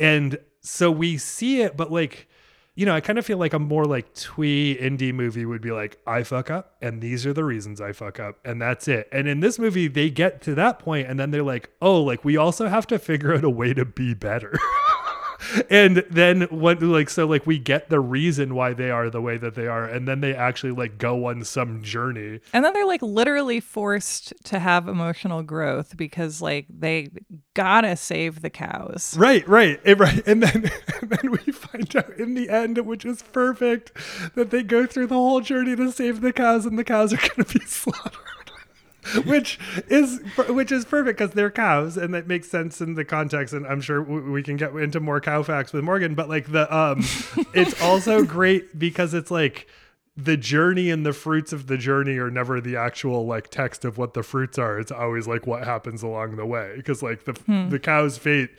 [0.00, 2.28] And so we see it but like
[2.78, 5.72] you know, I kind of feel like a more like twee indie movie would be
[5.72, 9.08] like, I fuck up, and these are the reasons I fuck up, and that's it.
[9.10, 12.24] And in this movie, they get to that point, and then they're like, oh, like
[12.24, 14.56] we also have to figure out a way to be better.
[15.70, 19.36] and then what like so like we get the reason why they are the way
[19.38, 22.40] that they are and then they actually like go on some journey.
[22.52, 27.08] And then they're like literally forced to have emotional growth because like they
[27.54, 29.16] gotta save the cows.
[29.18, 29.80] Right right.
[29.86, 30.70] Right and then
[31.00, 33.92] and then we find out in the end which is perfect
[34.34, 37.16] that they go through the whole journey to save the cows and the cows are
[37.16, 38.12] gonna be slaughtered
[39.24, 43.54] which is which is perfect because they're cows and that makes sense in the context
[43.54, 46.74] and i'm sure we can get into more cow facts with morgan but like the
[46.74, 46.98] um
[47.54, 49.68] it's also great because it's like
[50.18, 53.98] the journey and the fruits of the journey are never the actual like text of
[53.98, 54.80] what the fruits are.
[54.80, 57.68] It's always like what happens along the way because like the hmm.
[57.68, 58.50] the cow's fate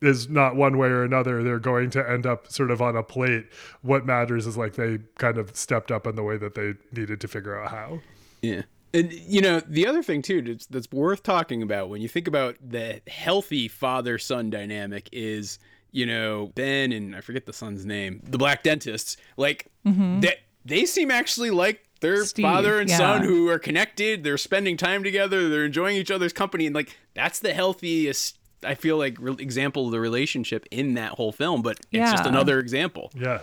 [0.00, 1.42] is not one way or another.
[1.42, 3.46] They're going to end up sort of on a plate.
[3.82, 7.20] What matters is like they kind of stepped up in the way that they needed
[7.22, 7.98] to figure out how.
[8.40, 12.08] Yeah and you know the other thing too that's, that's worth talking about when you
[12.08, 15.58] think about the healthy father-son dynamic is
[15.92, 20.20] you know Ben and I forget the son's name, the black dentists, like mm-hmm.
[20.20, 22.96] that they seem actually like their Steve, father and yeah.
[22.96, 24.24] son who are connected.
[24.24, 25.48] They're spending time together.
[25.48, 28.38] They're enjoying each other's company, and like that's the healthiest.
[28.62, 32.10] I feel like re- example of the relationship in that whole film, but it's yeah.
[32.12, 33.10] just another example.
[33.14, 33.40] Yeah.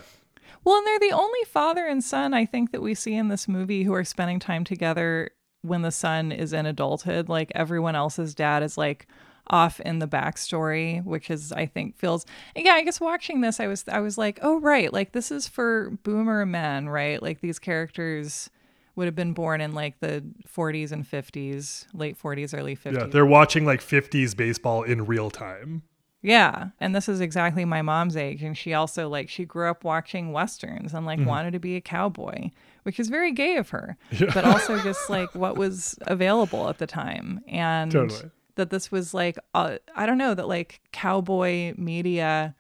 [0.64, 3.48] Well, and they're the only father and son I think that we see in this
[3.48, 5.32] movie who are spending time together
[5.68, 7.30] when the son is in adulthood.
[7.30, 9.08] Like everyone else's dad is like
[9.50, 12.26] off in the backstory, which is I think feels
[12.56, 15.48] yeah, I guess watching this I was I was like, oh right, like this is
[15.48, 17.22] for boomer men, right?
[17.22, 18.50] Like these characters
[18.96, 22.94] would have been born in like the 40s and 50s, late 40s, early 50s.
[22.94, 25.84] Yeah, they're watching like 50s baseball in real time.
[26.22, 29.84] Yeah, and this is exactly my mom's age and she also like she grew up
[29.84, 31.30] watching westerns and like mm-hmm.
[31.30, 32.50] wanted to be a cowboy
[32.88, 34.32] which is very gay of her, yeah.
[34.34, 37.42] but also just like what was available at the time.
[37.46, 38.32] And totally.
[38.56, 42.56] that this was like, uh, I don't know, that like cowboy media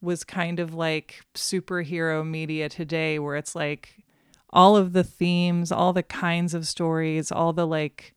[0.00, 4.02] was kind of like superhero media today, where it's like
[4.48, 8.14] all of the themes, all the kinds of stories, all the like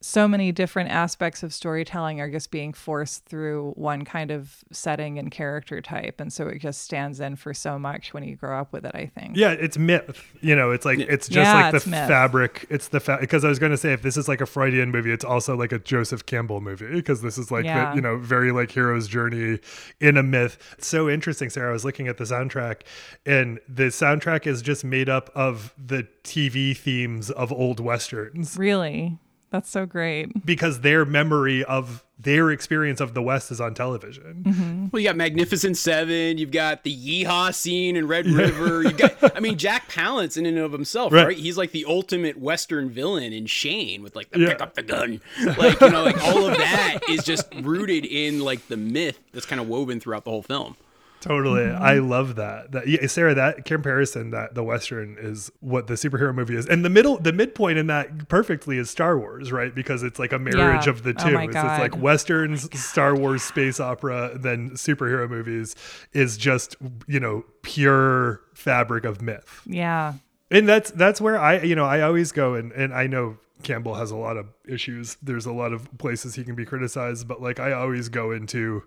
[0.00, 5.18] so many different aspects of storytelling are just being forced through one kind of setting
[5.18, 6.20] and character type.
[6.20, 8.92] And so it just stands in for so much when you grow up with it
[8.94, 9.36] i think.
[9.36, 13.00] Yeah it's myth you know it's like it's just yeah, like the fabric it's the
[13.00, 15.24] fa- because i was going to say if this is like a freudian movie it's
[15.24, 17.90] also like a joseph campbell movie because this is like yeah.
[17.90, 19.58] the you know very like hero's journey
[20.00, 20.58] in a myth.
[20.78, 22.82] It's so interesting sarah i was looking at the soundtrack
[23.26, 28.56] and the soundtrack is just made up of the tv themes of old westerns.
[28.56, 29.18] Really
[29.50, 30.46] that's so great.
[30.46, 34.44] Because their memory of their experience of the West is on television.
[34.46, 34.86] Mm-hmm.
[34.92, 38.82] Well, you got Magnificent Seven, you've got the Yeehaw scene in Red River.
[38.82, 41.28] You got, I mean, Jack Palance in and of himself, right.
[41.28, 41.36] right?
[41.36, 44.48] He's like the ultimate Western villain in Shane with like the yeah.
[44.48, 45.20] pick up the gun,
[45.58, 49.46] like you know, like all of that is just rooted in like the myth that's
[49.46, 50.76] kind of woven throughout the whole film.
[51.20, 51.64] Totally.
[51.64, 51.82] Mm-hmm.
[51.82, 52.72] I love that.
[52.72, 56.66] That yeah, Sarah, that comparison that the Western is what the superhero movie is.
[56.66, 59.74] And the middle the midpoint in that perfectly is Star Wars, right?
[59.74, 60.90] Because it's like a marriage yeah.
[60.90, 61.36] of the oh two.
[61.36, 65.76] Oh it's, it's, like Westerns, oh Star Wars space opera, then superhero movies
[66.14, 69.60] is just, you know, pure fabric of myth.
[69.66, 70.14] Yeah.
[70.50, 73.94] And that's that's where I you know, I always go and and I know Campbell
[73.94, 75.18] has a lot of issues.
[75.22, 78.84] There's a lot of places he can be criticized, but like I always go into,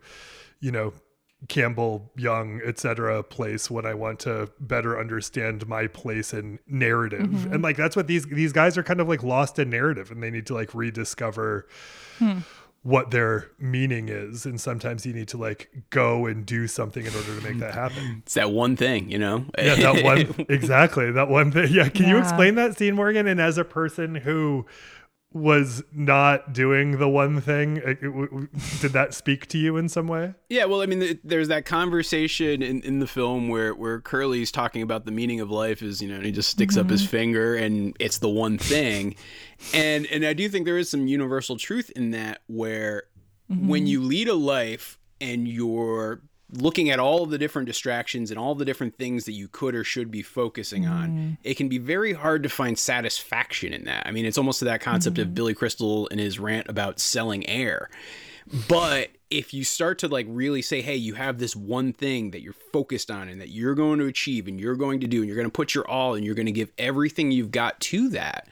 [0.60, 0.94] you know,
[1.48, 3.24] Campbell, Jung, etc.
[3.24, 7.28] place when I want to better understand my place in narrative.
[7.28, 7.54] Mm-hmm.
[7.54, 10.24] And like that's what these these guys are kind of like lost in narrative and
[10.24, 11.68] they need to like rediscover
[12.20, 12.40] hmm.
[12.84, 14.46] what their meaning is.
[14.46, 17.74] And sometimes you need to like go and do something in order to make that
[17.74, 18.22] happen.
[18.26, 19.46] It's that one thing, you know?
[19.58, 21.12] yeah, that one exactly.
[21.12, 21.74] That one thing.
[21.74, 21.90] Yeah.
[21.90, 22.12] Can yeah.
[22.12, 23.28] you explain that scene, Morgan?
[23.28, 24.66] And as a person who
[25.34, 27.80] was not doing the one thing.
[27.80, 30.34] Uh, it- it did that speak to you in some way?
[30.50, 34.52] Yeah, well, I mean, th- there's that conversation in, in the film where, where Curly's
[34.52, 37.02] talking about the meaning of life is, you know, and he just sticks up his
[37.02, 37.12] mm-hmm.
[37.12, 39.16] finger and it's the one thing.
[39.74, 43.04] and and I do think there is some universal truth in that where
[43.52, 43.68] mm-hmm.
[43.68, 46.22] when you lead a life and you're
[46.54, 49.76] looking at all of the different distractions and all the different things that you could
[49.76, 51.34] or should be focusing on, mm-hmm.
[51.44, 54.06] it can be very hard to find satisfaction in that.
[54.06, 55.34] I mean, it's almost to that concept of mm-hmm.
[55.34, 57.90] Billy Crystal and his rant about selling air.
[58.68, 62.42] But if you start to like really say, hey, you have this one thing that
[62.42, 65.28] you're focused on and that you're going to achieve and you're going to do and
[65.28, 68.10] you're going to put your all and you're going to give everything you've got to
[68.10, 68.48] that,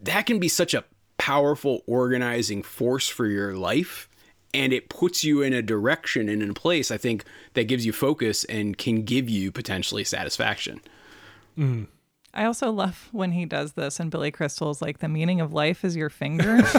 [0.00, 0.84] that can be such a
[1.18, 4.08] powerful organizing force for your life.
[4.54, 7.24] And it puts you in a direction and in a place, I think,
[7.54, 10.80] that gives you focus and can give you potentially satisfaction.
[11.58, 11.86] Mm.
[12.34, 15.84] I also love when he does this and Billy Crystal's like the meaning of life
[15.84, 16.60] is your finger.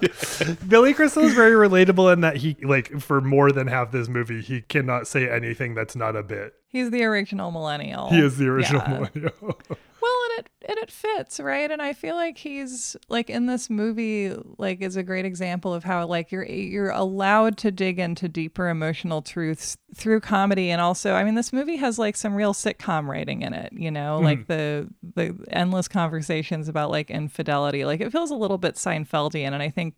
[0.68, 4.40] Billy Crystal is very relatable in that he like for more than half this movie
[4.40, 6.54] he cannot say anything that's not a bit.
[6.74, 8.10] He's the original millennial.
[8.10, 8.98] He is the original Yeah.
[8.98, 9.60] millennial.
[10.04, 11.70] Well, and it and it fits, right?
[11.70, 15.82] And I feel like he's like in this movie, like is a great example of
[15.82, 21.14] how like you're you're allowed to dig into deeper emotional truths through comedy, and also,
[21.14, 23.72] I mean, this movie has like some real sitcom writing in it.
[23.72, 24.46] You know, like mm.
[24.48, 27.86] the the endless conversations about like infidelity.
[27.86, 29.94] Like it feels a little bit Seinfeldian, and I think.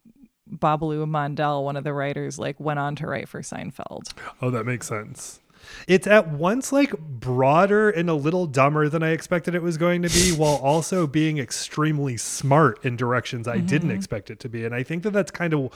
[0.49, 4.13] Babaloo Mandel, one of the writers, like went on to write for Seinfeld.
[4.41, 5.41] Oh, that makes sense.
[5.87, 10.03] It's at once like broader and a little dumber than I expected it was going
[10.03, 13.97] to be, while also being extremely smart in directions I didn't mm-hmm.
[13.97, 14.65] expect it to be.
[14.65, 15.73] And I think that that's kind of,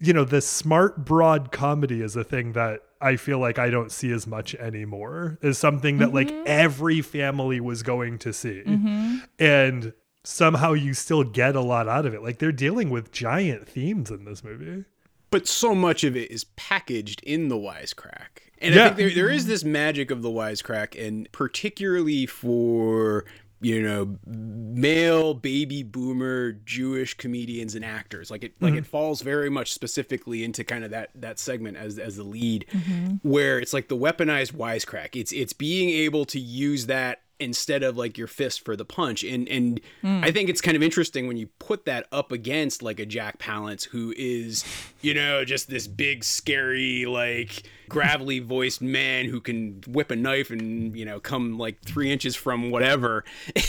[0.00, 3.92] you know, the smart, broad comedy is a thing that I feel like I don't
[3.92, 6.44] see as much anymore, is something that like mm-hmm.
[6.46, 8.62] every family was going to see.
[8.66, 9.16] Mm-hmm.
[9.38, 9.92] And
[10.24, 12.22] somehow you still get a lot out of it.
[12.22, 14.84] Like they're dealing with giant themes in this movie.
[15.30, 18.52] but so much of it is packaged in the wisecrack.
[18.64, 18.82] And Yeah.
[18.82, 23.24] I think there, there is this magic of the wisecrack, and particularly for
[23.60, 28.78] you know male baby boomer Jewish comedians and actors, like it like mm-hmm.
[28.78, 32.66] it falls very much specifically into kind of that that segment as as the lead,
[32.70, 33.16] mm-hmm.
[33.28, 35.10] where it's like the weaponized wisecrack.
[35.14, 39.22] It's it's being able to use that instead of like your fist for the punch.
[39.22, 40.20] And and hmm.
[40.24, 43.38] i think it's kind of interesting when you put that up against like a jack
[43.38, 44.64] palance who is
[45.00, 50.50] you know just this big scary like gravelly voiced man who can whip a knife
[50.50, 53.24] and you know come like three inches from whatever.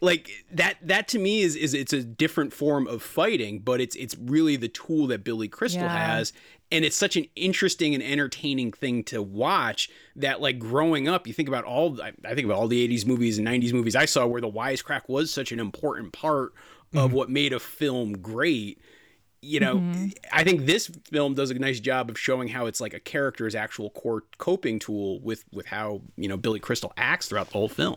[0.00, 3.96] Like that that to me is is it's a different form of fighting but it's
[3.96, 6.14] it's really the tool that billy crystal Yeah.
[6.16, 6.32] has
[6.72, 11.32] and it's such an interesting and entertaining thing to watch that like growing up you
[11.32, 14.26] think about all I think about all the 80s movies and 90s movies I saw
[14.26, 16.52] where the wisecrack was such an important part
[16.94, 17.16] of mm-hmm.
[17.16, 18.80] what made a film great.
[19.42, 20.06] You know mm-hmm.
[20.32, 23.54] I think this film does a nice job of showing how it's like a character's
[23.54, 27.68] actual core coping tool with with how you know Billy Crystal acts throughout the whole
[27.68, 27.96] film.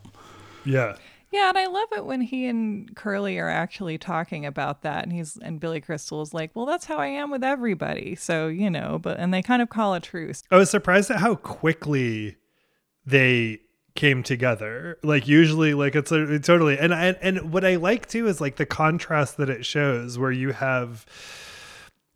[0.66, 0.98] Yeah.
[1.32, 5.14] Yeah, and I love it when he and Curly are actually talking about that, and
[5.14, 8.70] he's and Billy Crystal is like, "Well, that's how I am with everybody." So you
[8.70, 10.42] know, but and they kind of call a truce.
[10.50, 12.38] I was surprised at how quickly
[13.06, 13.60] they
[13.96, 14.98] came together.
[15.04, 16.80] Like usually, like it's a, totally.
[16.80, 20.32] And and and what I like too is like the contrast that it shows, where
[20.32, 21.06] you have,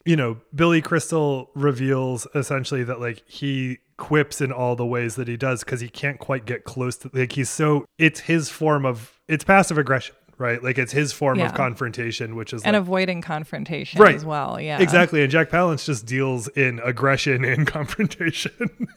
[0.05, 5.27] you know, Billy Crystal reveals essentially that like he quips in all the ways that
[5.27, 8.85] he does because he can't quite get close to like he's so it's his form
[8.85, 11.45] of it's passive aggression right like it's his form Yeah.
[11.47, 14.15] of confrontation which is and like, avoiding confrontation Right.
[14.15, 14.59] as well.
[14.59, 18.51] Yeah, exactly and jack palance just deals in aggression and confrontation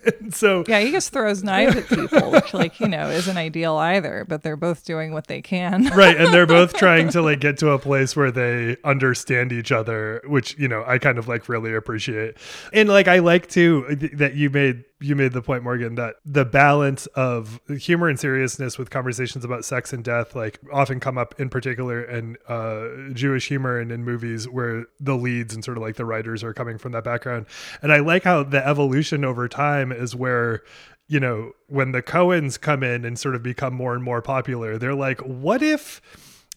[0.05, 3.77] and so Yeah, he just throws knives at people, which like you know isn't ideal
[3.77, 4.25] either.
[4.29, 5.85] But they're both doing what they can.
[5.95, 9.71] right and they're both trying to like get to a place where they understand each
[9.73, 12.37] other which you know i kind of like really appreciate
[12.73, 16.17] and like i like too th- that you made you made the point morgan that
[16.25, 21.19] the balance of humor and seriousness with conversations about sex and death like often come
[21.19, 25.77] up in particular in uh jewish humor and in movies where the leads and sort
[25.77, 27.47] of like the writers are coming from that background.
[27.83, 30.63] And i like how the evolution over time is where
[31.09, 34.77] you know, when the Coens come in and sort of become more and more popular,
[34.77, 36.01] they're like, what if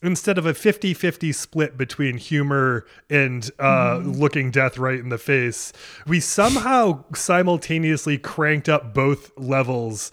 [0.01, 5.17] instead of a 50 50 split between humor and uh, looking death right in the
[5.17, 5.73] face,
[6.07, 10.11] we somehow simultaneously cranked up both levels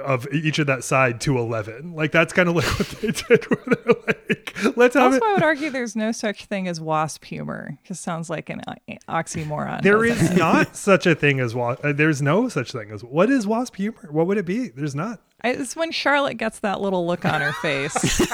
[0.00, 3.44] of each of that side to 11 like that's kind of like what they did
[3.44, 4.36] where they're like
[4.76, 7.78] let's have Also, it I would argue there's no such thing as wasp humor.
[7.84, 8.62] Just sounds like an
[9.08, 9.82] oxymoron.
[9.82, 10.38] There doesn't it?
[10.38, 11.84] not such a thing as wasp.
[11.84, 14.08] Uh, there's no such thing as what is wasp humor?
[14.10, 14.68] What would it be?
[14.68, 15.20] There's not.
[15.44, 17.92] It's when Charlotte gets that little look on her face.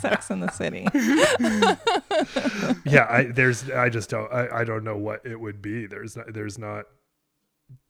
[0.00, 0.86] Sex in the City.
[2.84, 5.86] yeah, I there's I just don't I, I don't know what it would be.
[5.86, 6.86] There's not, there's not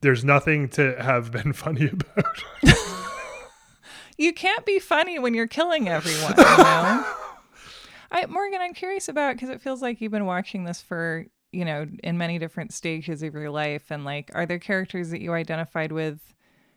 [0.01, 2.43] there's nothing to have been funny about.
[4.17, 7.05] you can't be funny when you're killing everyone, you know?
[8.13, 11.63] I Morgan, I'm curious about because it feels like you've been watching this for, you
[11.63, 15.31] know, in many different stages of your life and like are there characters that you
[15.33, 16.19] identified with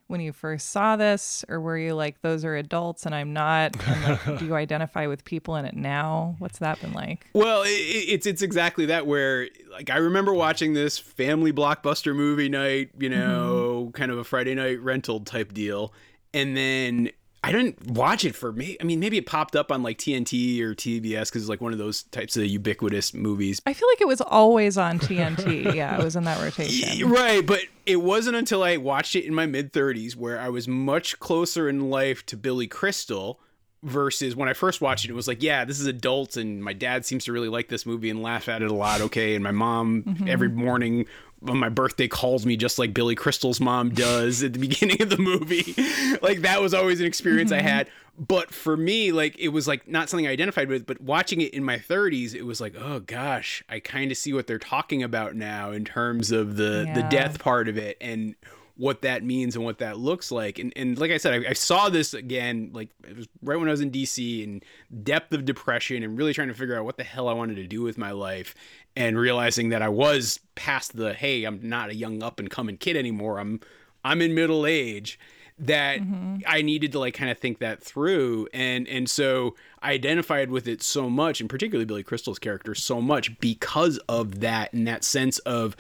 [0.07, 3.75] when you first saw this or were you like those are adults and i'm not
[3.87, 6.37] and like, do you identify with people in it now?
[6.39, 7.27] What's that been like?
[7.33, 12.49] Well it, it's it's exactly that where like i remember watching this family blockbuster movie
[12.49, 13.91] night you know mm-hmm.
[13.93, 15.93] kind of a friday night rental type deal.
[16.33, 17.11] And then
[17.45, 18.79] I didn't watch it for me.
[18.81, 21.73] I mean, maybe it popped up on like TNT or TBS because it's like one
[21.73, 23.61] of those types of ubiquitous movies.
[23.67, 25.75] I feel like it was always on TNT.
[25.75, 26.97] yeah, it was in that rotation.
[26.99, 30.49] Yeah, Right, but it wasn't until I watched it in my mid 30s where I
[30.49, 33.39] was much closer in life to Billy Crystal
[33.85, 36.73] versus when I first watched it, it was like, yeah, this is adult, and my
[36.73, 39.01] dad seems to really like this movie and laugh at it a lot.
[39.03, 40.29] Okay, and my mom mm-hmm.
[40.29, 41.07] every morning
[41.47, 45.11] on my birthday calls me just like Billy Crystal's mom does at the beginning of
[45.11, 45.75] the movie.
[46.23, 47.67] like that was always an experience mm-hmm.
[47.67, 47.91] I had.
[48.17, 51.53] But for me, like it was like not something I identified with, but watching it
[51.53, 55.03] in my 30s, it was like, oh gosh, I kind of see what they're talking
[55.03, 56.95] about now in terms of the yeah.
[56.95, 58.37] the death part of it and
[58.77, 60.59] what that means and what that looks like.
[60.59, 63.69] And and like I said, I, I, saw this again, like it was right when
[63.69, 64.65] I was in DC and
[65.05, 67.67] depth of depression and really trying to figure out what the hell I wanted to
[67.67, 68.55] do with my life
[68.97, 72.77] and realizing that I was past the hey, I'm not a young up and coming
[72.77, 73.39] kid anymore.
[73.39, 73.61] I'm
[74.05, 75.19] I'm in middle age
[75.57, 76.39] that mm-hmm.
[76.47, 80.67] I needed to like kind of think that through and and so I identified with
[80.67, 85.05] it so much and particularly Billy Crystal's character so much because of that and that
[85.05, 85.77] sense of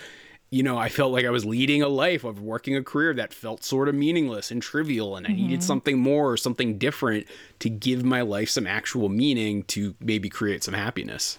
[0.50, 3.34] you know, I felt like I was leading a life of working a career that
[3.34, 5.42] felt sort of meaningless and trivial, and I mm-hmm.
[5.42, 7.26] needed something more or something different
[7.58, 11.38] to give my life some actual meaning to maybe create some happiness.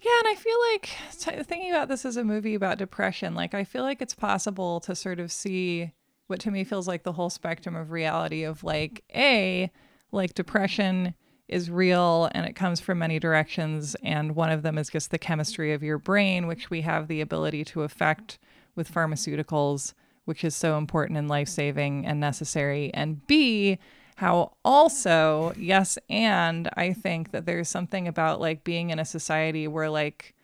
[0.00, 3.54] Yeah, and I feel like t- thinking about this as a movie about depression, like
[3.54, 5.92] I feel like it's possible to sort of see
[6.26, 9.70] what to me feels like the whole spectrum of reality of like a
[10.10, 11.14] like depression
[11.48, 13.94] is real and it comes from many directions.
[14.02, 17.20] And one of them is just the chemistry of your brain, which we have the
[17.20, 18.38] ability to affect
[18.74, 22.92] with pharmaceuticals, which is so important and life saving and necessary.
[22.94, 23.78] And B,
[24.16, 29.66] how also, yes, and I think that there's something about like being in a society
[29.66, 30.34] where, like,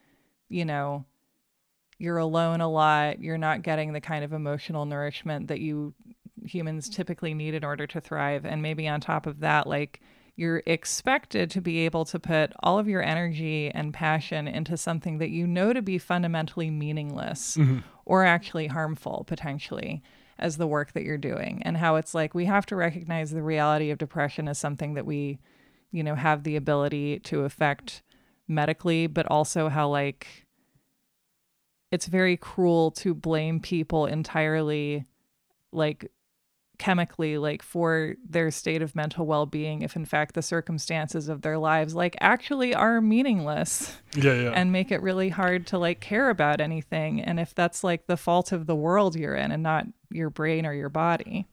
[0.49, 1.05] you know,
[1.99, 5.95] you're alone a lot, you're not getting the kind of emotional nourishment that you
[6.45, 8.45] humans typically need in order to thrive.
[8.45, 10.01] And maybe on top of that, like,
[10.39, 15.19] you're expected to be able to put all of your energy and passion into something
[15.19, 17.79] that you know to be fundamentally meaningless mm-hmm.
[18.05, 20.01] or actually harmful potentially
[20.39, 23.43] as the work that you're doing and how it's like we have to recognize the
[23.43, 25.41] reality of depression as something that we
[25.91, 28.05] you know have the ability to affect
[28.47, 30.47] medically but also how like
[31.91, 35.05] it's very cruel to blame people entirely
[35.73, 36.13] like
[36.79, 41.59] chemically like for their state of mental well-being if in fact the circumstances of their
[41.59, 44.51] lives like actually are meaningless yeah, yeah.
[44.51, 47.21] and make it really hard to like care about anything.
[47.21, 50.67] And if that's like the fault of the world you're in and not your brain
[50.67, 51.47] or your body.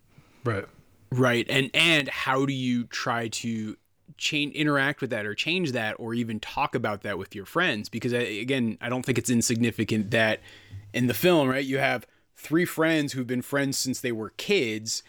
[0.44, 0.66] Right.
[1.12, 1.46] Right.
[1.50, 3.78] And and how do you try to
[4.18, 7.90] change interact with that or change that or even talk about that with your friends?
[7.90, 10.40] Because uh, again i don't think it's insignificant that
[10.94, 12.06] in the film right you have
[12.36, 15.04] three friends who've been friends since they were kids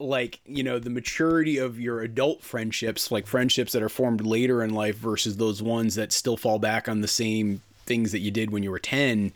[0.00, 4.62] like you know the maturity of your adult friendships like friendships that are formed later
[4.62, 8.30] in life versus those ones that still fall back on the same things that you
[8.30, 9.32] did when you were 10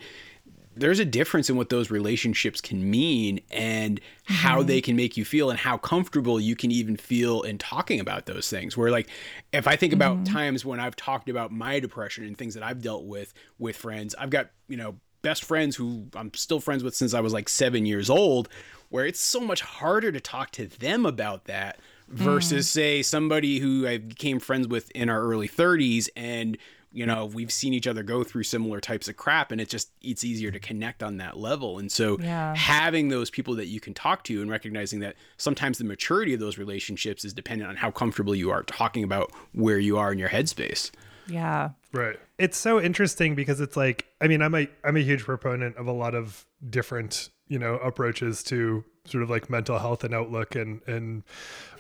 [0.75, 4.35] there's a difference in what those relationships can mean and mm-hmm.
[4.35, 8.01] how they can make you feel and how comfortable you can even feel in talking
[8.01, 9.09] about those things where like
[9.53, 10.33] if i think about mm-hmm.
[10.33, 14.15] times when i've talked about my depression and things that i've dealt with with friends
[14.19, 17.49] i've got you know best friends who i'm still friends with since i was like
[17.49, 18.49] seven years old
[18.93, 21.78] where it's so much harder to talk to them about that
[22.09, 22.70] versus mm.
[22.70, 26.59] say somebody who I became friends with in our early 30s and
[26.93, 29.90] you know we've seen each other go through similar types of crap and it's just
[30.03, 32.55] it's easier to connect on that level and so yeah.
[32.55, 36.40] having those people that you can talk to and recognizing that sometimes the maturity of
[36.40, 40.18] those relationships is dependent on how comfortable you are talking about where you are in
[40.18, 40.90] your headspace
[41.28, 45.22] yeah right it's so interesting because it's like i mean i'm a i'm a huge
[45.22, 50.05] proponent of a lot of different you know approaches to sort of like mental health
[50.05, 51.22] and outlook and and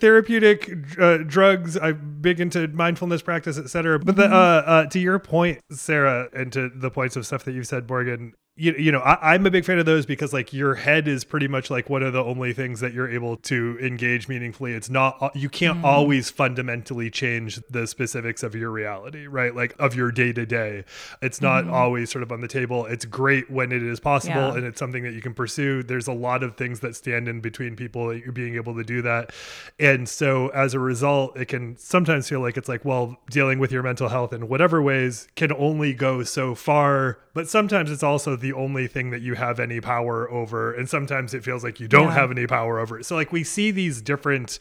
[0.00, 0.70] therapeutic
[1.00, 4.34] uh, drugs i'm big into mindfulness practice etc but the, mm-hmm.
[4.34, 7.88] uh, uh, to your point sarah and to the points of stuff that you've said
[7.88, 11.08] morgan you, you know I, i'm a big fan of those because like your head
[11.08, 14.72] is pretty much like one of the only things that you're able to engage meaningfully
[14.72, 15.84] it's not you can't mm.
[15.84, 20.84] always fundamentally change the specifics of your reality right like of your day to day
[21.20, 21.72] it's not mm.
[21.72, 24.54] always sort of on the table it's great when it is possible yeah.
[24.54, 27.40] and it's something that you can pursue there's a lot of things that stand in
[27.40, 29.32] between people being able to do that
[29.80, 33.72] and so as a result it can sometimes feel like it's like well dealing with
[33.72, 38.36] your mental health in whatever ways can only go so far but sometimes it's also
[38.36, 41.88] the only thing that you have any power over and sometimes it feels like you
[41.88, 42.14] don't yeah.
[42.14, 44.58] have any power over it so like we see these different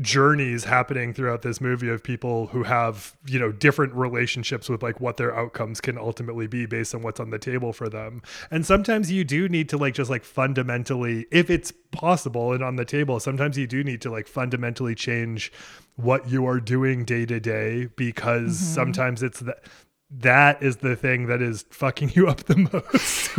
[0.00, 5.02] journeys happening throughout this movie of people who have you know different relationships with like
[5.02, 8.64] what their outcomes can ultimately be based on what's on the table for them and
[8.64, 12.86] sometimes you do need to like just like fundamentally if it's possible and on the
[12.86, 15.52] table sometimes you do need to like fundamentally change
[15.96, 18.74] what you are doing day to day because mm-hmm.
[18.74, 19.62] sometimes it's that
[20.18, 23.30] that is the thing that is fucking you up the most.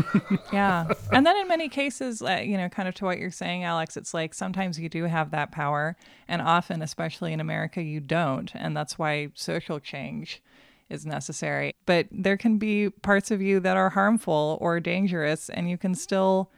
[0.51, 0.91] yeah.
[1.11, 3.95] And then in many cases, uh, you know, kind of to what you're saying, Alex,
[3.95, 5.95] it's like sometimes you do have that power,
[6.28, 8.51] and often, especially in America, you don't.
[8.55, 10.41] And that's why social change
[10.89, 11.76] is necessary.
[11.86, 15.93] But there can be parts of you that are harmful or dangerous, and you can
[15.93, 16.49] still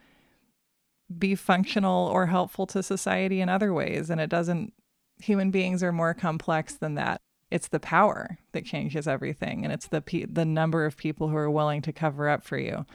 [1.19, 4.09] be functional or helpful to society in other ways.
[4.09, 4.73] And it doesn't,
[5.19, 9.87] human beings are more complex than that it's the power that changes everything and it's
[9.87, 12.85] the pe- the number of people who are willing to cover up for you.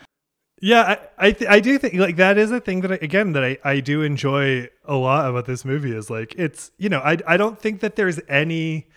[0.60, 3.32] Yeah i I, th- I do think like that is a thing that I, again
[3.32, 7.00] that I, I do enjoy a lot about this movie is like it's you know
[7.00, 8.88] I, I don't think that there's any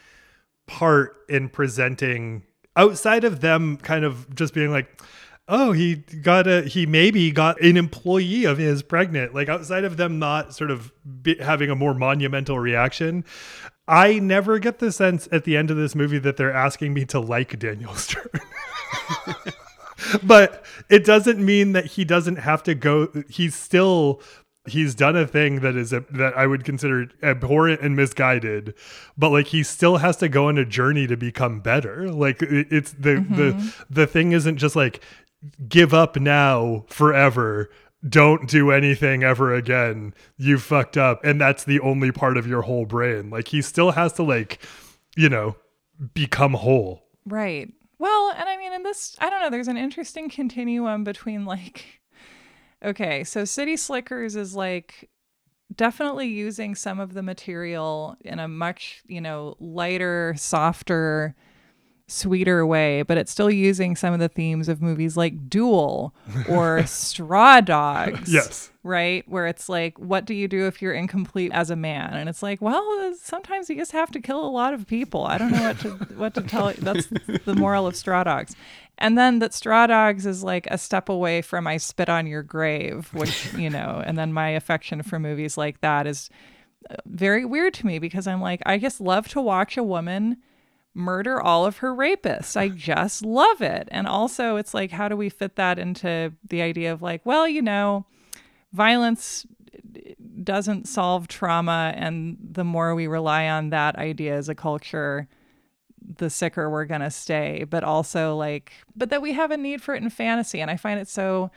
[0.67, 2.43] part in presenting
[2.75, 5.01] outside of them kind of just being like
[5.47, 9.97] oh he got a he maybe got an employee of his pregnant like outside of
[9.97, 10.91] them not sort of
[11.21, 13.23] be, having a more monumental reaction
[13.87, 17.05] I never get the sense at the end of this movie that they're asking me
[17.05, 18.29] to like Daniel Stern.
[20.23, 24.21] but it doesn't mean that he doesn't have to go he's still
[24.65, 28.73] he's done a thing that is a, that I would consider abhorrent and misguided,
[29.17, 32.09] but like he still has to go on a journey to become better.
[32.09, 33.35] Like it's the mm-hmm.
[33.35, 35.01] the the thing isn't just like
[35.67, 37.69] give up now forever
[38.07, 40.13] don't do anything ever again.
[40.37, 41.23] You fucked up.
[41.23, 43.29] And that's the only part of your whole brain.
[43.29, 44.59] Like he still has to like,
[45.15, 45.55] you know,
[46.13, 47.03] become whole.
[47.25, 47.71] Right.
[47.99, 52.01] Well, and I mean in this I don't know, there's an interesting continuum between like
[52.83, 55.09] okay, so City Slickers is like
[55.73, 61.35] definitely using some of the material in a much, you know, lighter, softer
[62.13, 66.13] sweeter way, but it's still using some of the themes of movies like Duel
[66.47, 68.31] or Straw Dogs.
[68.31, 68.71] Yes.
[68.83, 69.27] Right?
[69.27, 72.13] Where it's like, what do you do if you're incomplete as a man?
[72.13, 75.25] And it's like, well, sometimes you just have to kill a lot of people.
[75.25, 76.77] I don't know what to what to tell you.
[76.79, 78.55] That's the moral of Straw Dogs.
[78.97, 82.43] And then that Straw Dogs is like a step away from I Spit on Your
[82.43, 86.29] Grave, which, you know, and then my affection for movies like that is
[86.89, 90.37] uh, very weird to me because I'm like, I just love to watch a woman
[90.93, 92.55] murder all of her rapists.
[92.55, 93.87] I just love it.
[93.91, 97.47] And also, it's like, how do we fit that into the idea of like, well,
[97.47, 98.05] you know,
[98.71, 99.45] violence
[100.43, 101.93] doesn't solve trauma.
[101.95, 105.27] And the more we rely on that idea as a culture,
[106.17, 107.65] the sicker we're going to stay.
[107.67, 110.61] But also, like, but that we have a need for it in fantasy.
[110.61, 111.49] And I find it so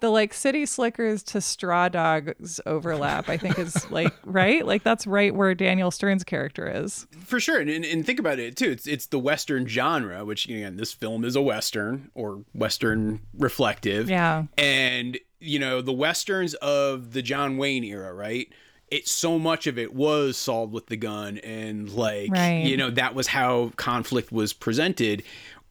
[0.00, 4.66] the like city slickers to straw dogs overlap i think is like right?
[4.66, 7.06] Like that's right where daniel stern's character is.
[7.24, 8.70] For sure and, and, think about it too.
[8.70, 14.10] It's it's the western genre which again this film is a western or western reflective.
[14.10, 14.44] Yeah.
[14.58, 18.48] And you know the westerns of the john wayne era right?
[18.88, 22.64] It so much of it was solved with the gun and like right.
[22.64, 25.22] you know that was how conflict was presented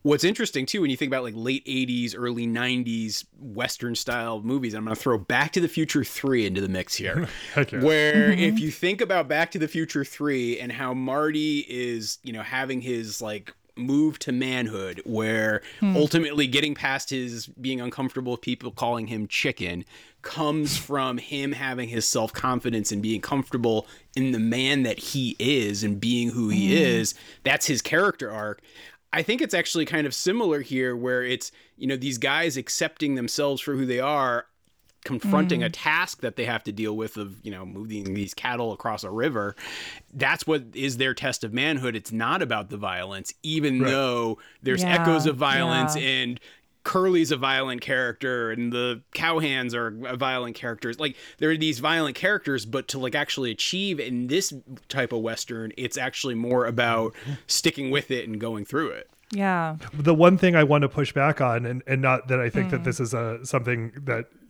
[0.04, 4.74] What's interesting too, when you think about like late 80s, early 90s Western style movies,
[4.74, 7.30] I'm going to throw Back to the Future 3 into the mix here.
[7.58, 7.80] okay.
[7.80, 8.39] Where mm-hmm.
[8.39, 12.41] if you think about Back to the Future 3 and how Marty is, you know,
[12.41, 15.95] having his like move to manhood where hmm.
[15.97, 19.84] ultimately getting past his being uncomfortable with people calling him chicken
[20.22, 25.84] comes from him having his self-confidence and being comfortable in the man that he is
[25.84, 26.78] and being who he mm.
[26.78, 28.62] is that's his character arc
[29.14, 33.16] I think it's actually kind of similar here where it's, you know, these guys accepting
[33.16, 34.47] themselves for who they are,
[35.05, 35.66] confronting mm.
[35.66, 39.03] a task that they have to deal with of, you know, moving these cattle across
[39.03, 39.55] a river.
[40.14, 41.95] That's what is their test of manhood.
[41.95, 43.91] It's not about the violence, even right.
[43.91, 46.07] though there's yeah, echoes of violence yeah.
[46.07, 46.39] and,
[46.84, 50.99] Curly's a violent character and the cowhands are violent characters.
[50.99, 54.53] Like there are these violent characters, but to like actually achieve in this
[54.89, 57.13] type of western, it's actually more about
[57.47, 59.09] sticking with it and going through it.
[59.36, 59.77] Yeah.
[59.93, 62.67] The one thing I want to push back on, and, and not that I think
[62.67, 62.71] Mm.
[62.71, 64.27] that this is a something that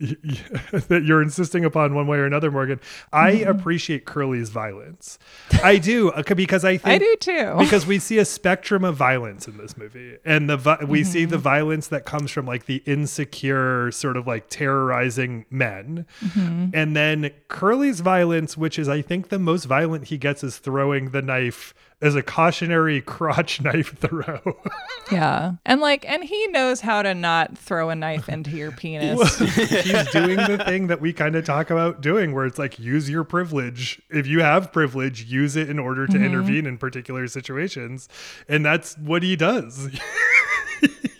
[0.88, 2.80] that you're insisting upon one way or another, Morgan.
[3.12, 3.50] I Mm-hmm.
[3.50, 5.18] appreciate Curly's violence.
[5.62, 7.54] I do uh, because I think I do too.
[7.58, 11.22] because we see a spectrum of violence in this movie and the vi- we see
[11.22, 11.30] Mm-hmm.
[11.30, 16.70] the violence that comes from like the insecure sort of like terrorizing men Mm-hmm.
[16.74, 21.10] and then curly's violence which is i think the most violent he gets is throwing
[21.10, 21.72] the knife
[22.04, 24.38] as a cautionary crotch knife throw
[25.10, 25.54] yeah.
[25.64, 29.38] And like and he knows how to not throw a knife into your penis.
[29.38, 33.08] he's doing the thing that we kind of talk about doing where it's like use
[33.08, 36.24] your privilege if you have privilege use it in order to mm-hmm.
[36.24, 38.08] intervene in particular situations
[38.48, 39.88] and that's what he does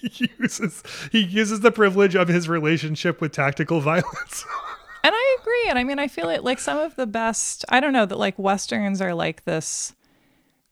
[0.03, 4.45] he uses he uses the privilege of his relationship with tactical violence
[5.03, 5.67] And I agree.
[5.69, 8.19] And I mean, I feel it like some of the best, I don't know, that
[8.19, 9.93] like Westerns are like this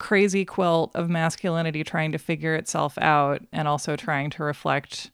[0.03, 5.13] crazy quilt of masculinity trying to figure itself out and also trying to reflect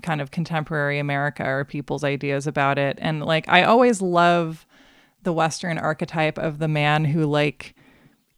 [0.00, 2.96] kind of contemporary America or people's ideas about it.
[3.02, 4.64] And like, I always love
[5.24, 7.74] the Western archetype of the man who like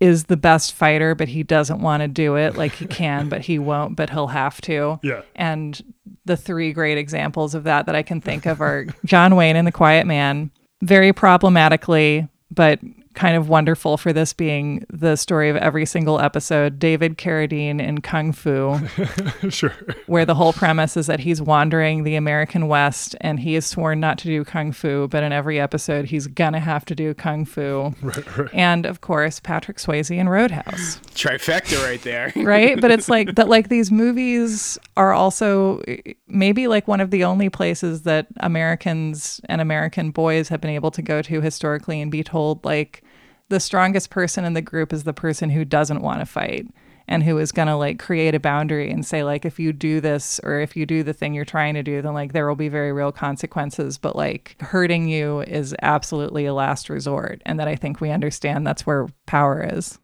[0.01, 2.57] is the best fighter, but he doesn't want to do it.
[2.57, 4.99] Like he can, but he won't, but he'll have to.
[5.03, 5.21] Yeah.
[5.35, 5.83] And
[6.25, 9.67] the three great examples of that that I can think of are John Wayne in
[9.67, 12.81] The Quiet Man, very problematically, but
[13.15, 16.79] kind of wonderful for this being the story of every single episode.
[16.79, 18.79] David Carradine in Kung Fu,
[19.49, 19.75] sure
[20.07, 24.01] where the whole premise is that he's wandering the American West and he is sworn
[24.01, 27.45] not to do Kung Fu, but in every episode he's gonna have to do Kung
[27.45, 27.93] Fu.
[28.05, 28.51] Right, right.
[28.53, 32.33] And of course, Patrick Swayze in Roadhouse Trifecta right there.
[32.37, 35.81] right but it's like that like these movies are also
[36.29, 40.91] maybe like one of the only places that americans and american boys have been able
[40.91, 43.04] to go to historically and be told like
[43.49, 46.67] the strongest person in the group is the person who doesn't want to fight
[47.07, 50.01] and who is going to like create a boundary and say like if you do
[50.01, 52.57] this or if you do the thing you're trying to do then like there will
[52.57, 53.99] be very real consequences.
[53.99, 58.67] But like hurting you is absolutely a last resort and that i think we understand
[58.67, 59.99] that's where power is.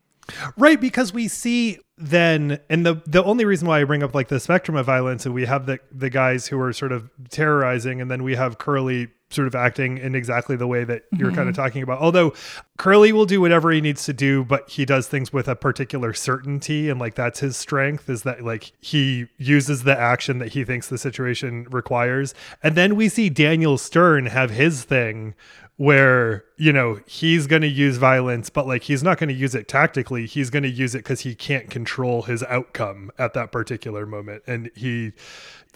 [0.56, 4.28] Right because we see then and the the only reason why i bring up like
[4.28, 8.00] the spectrum of violence and we have the the guys who are sort of terrorizing
[8.00, 11.48] and then we have curly sort of acting in exactly the way that you're kind
[11.48, 11.62] of mm-hmm.
[11.62, 12.00] talking about.
[12.00, 12.34] Although
[12.76, 16.12] curly will do whatever he needs to do but he does things with a particular
[16.12, 20.64] certainty and like that's his strength is that like he uses the action that he
[20.64, 22.34] thinks the situation requires.
[22.62, 25.34] And then we see daniel stern have his thing
[25.76, 29.54] where you know he's going to use violence but like he's not going to use
[29.54, 30.26] it tactically.
[30.26, 34.42] He's going to use it because he can't control his outcome at that particular moment.
[34.46, 35.12] And he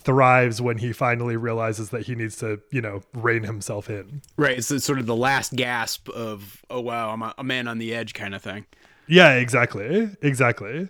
[0.05, 4.59] thrives when he finally realizes that he needs to you know rein himself in Right.
[4.59, 7.95] It's, sort of the last gasp of, oh, wow, I'm a, a man on the
[7.95, 8.67] edge kind of thing.
[9.07, 10.89] yeah exactly exactly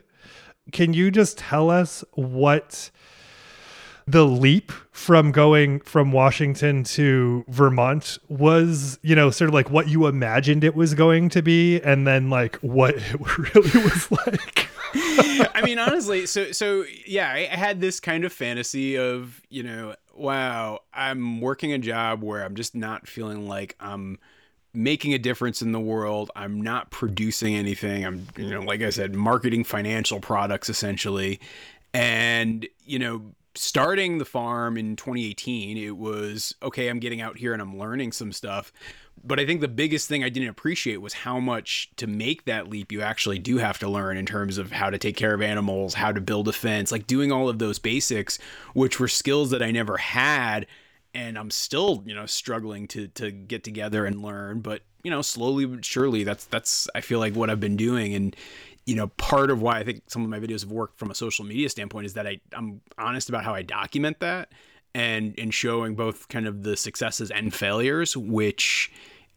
[0.72, 2.90] can you just tell us what
[4.06, 9.88] the leap from going from Washington to Vermont was, you know, sort of like what
[9.88, 14.68] you imagined it was going to be, and then like what it really was like.
[15.54, 19.94] I mean, honestly, so so yeah, I had this kind of fantasy of you know,
[20.14, 24.18] wow, I'm working a job where I'm just not feeling like I'm
[24.72, 26.30] making a difference in the world.
[26.36, 28.04] I'm not producing anything.
[28.04, 31.40] I'm you know, like I said, marketing financial products essentially,
[31.92, 33.22] and you know.
[33.56, 36.88] Starting the farm in 2018, it was okay.
[36.88, 38.72] I'm getting out here and I'm learning some stuff.
[39.22, 42.68] But I think the biggest thing I didn't appreciate was how much to make that
[42.68, 45.40] leap you actually do have to learn in terms of how to take care of
[45.40, 48.38] animals, how to build a fence, like doing all of those basics,
[48.74, 50.66] which were skills that I never had.
[51.14, 54.60] And I'm still, you know, struggling to to get together and learn.
[54.60, 58.14] But you know, slowly but surely, that's that's I feel like what I've been doing.
[58.14, 58.34] And
[58.86, 61.14] you know, part of why I think some of my videos have worked from a
[61.14, 64.52] social media standpoint is that I I'm honest about how I document that
[64.94, 68.92] and and showing both kind of the successes and failures, which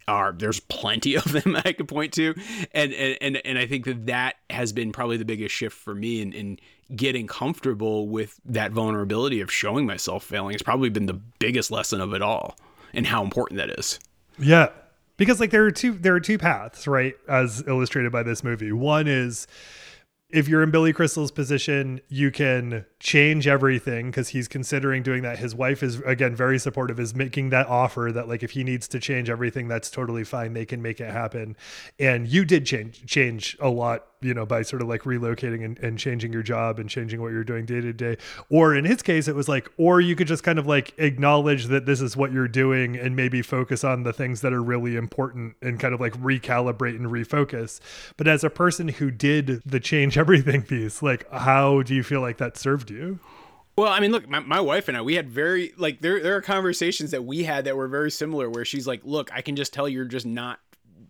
[0.08, 2.36] are there's plenty of them I could point to,
[2.74, 5.96] and and and, and I think that that has been probably the biggest shift for
[5.96, 6.60] me in, in
[6.96, 10.54] getting comfortable with that vulnerability of showing myself failing.
[10.54, 12.58] It's probably been the biggest lesson of it all,
[12.94, 14.00] and how important that is.
[14.40, 14.70] Yeah.
[15.18, 17.16] Because like there are two there are two paths, right?
[17.28, 18.72] As illustrated by this movie.
[18.72, 19.48] One is
[20.30, 25.38] if you're in Billy Crystal's position, you can change everything because he's considering doing that.
[25.38, 28.88] His wife is again very supportive, is making that offer that like if he needs
[28.90, 30.54] to change everything, that's totally fine.
[30.54, 31.56] They can make it happen.
[32.00, 35.78] And you did change change a lot, you know, by sort of like relocating and,
[35.80, 38.18] and changing your job and changing what you're doing day to day.
[38.50, 41.68] Or in his case, it was like, or you could just kind of like acknowledge
[41.68, 44.96] that this is what you're doing and maybe focus on the things that are really
[44.96, 47.80] important and kind of like recalibrate and refocus.
[48.18, 52.22] But as a person who did the change everything piece, like how do you feel
[52.22, 53.20] like that served you?
[53.78, 56.36] Well, I mean, look, my, my wife and I, we had very like there there
[56.36, 59.56] are conversations that we had that were very similar where she's like, "Look, I can
[59.56, 60.60] just tell you're just not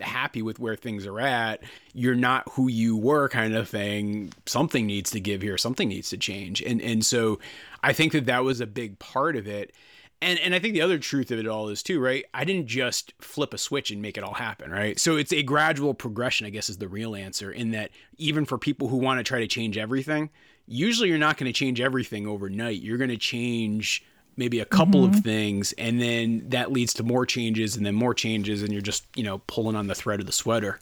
[0.01, 1.63] happy with where things are at.
[1.93, 4.33] You're not who you were kind of thing.
[4.45, 5.57] Something needs to give here.
[5.57, 7.39] Something needs to change." And and so
[7.83, 9.73] I think that that was a big part of it.
[10.21, 12.25] And and I think the other truth of it all is too, right?
[12.33, 14.99] I didn't just flip a switch and make it all happen, right?
[14.99, 18.57] So it's a gradual progression, I guess is the real answer in that even for
[18.57, 20.31] people who want to try to change everything,
[20.67, 22.81] usually you're not going to change everything overnight.
[22.81, 24.03] You're going to change
[24.35, 25.17] maybe a couple mm-hmm.
[25.17, 28.81] of things and then that leads to more changes and then more changes and you're
[28.81, 30.79] just, you know, pulling on the thread of the sweater.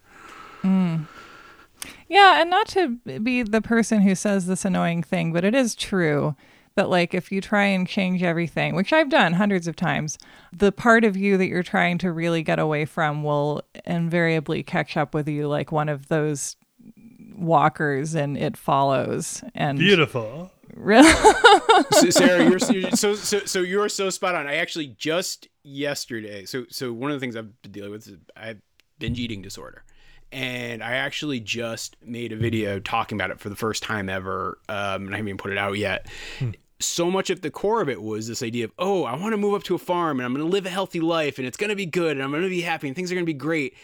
[0.62, 1.08] Mm.
[2.10, 5.76] Yeah, and not to be the person who says this annoying thing, but it is
[5.76, 6.36] true
[6.76, 10.18] that like if you try and change everything, which I've done hundreds of times,
[10.52, 14.98] the part of you that you're trying to really get away from will invariably catch
[14.98, 16.58] up with you like one of those
[17.38, 20.52] walkers and it follows and beautiful.
[20.74, 21.12] Really?
[21.92, 24.48] So, sarah you're so, so so you're so spot on.
[24.48, 28.18] I actually just yesterday so so one of the things i've been dealing with is
[28.38, 28.58] i have
[29.00, 29.84] binge eating disorder.
[30.32, 34.60] And i actually just made a video talking about it for the first time ever
[34.70, 36.08] um, and i haven't even put it out yet.
[36.40, 36.52] Hmm.
[36.80, 39.38] so much at the core of it was this idea of oh i want to
[39.38, 41.58] move up to a farm and i'm going to live a healthy life and it's
[41.58, 43.32] going to be good and i'm going to be happy and things are going to
[43.32, 43.76] be great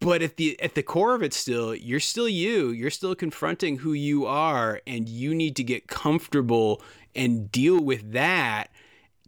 [0.00, 2.70] but at the at the core of it still you're still you.
[2.70, 6.82] You're still confronting who you are and you need to get comfortable
[7.14, 8.70] and deal with that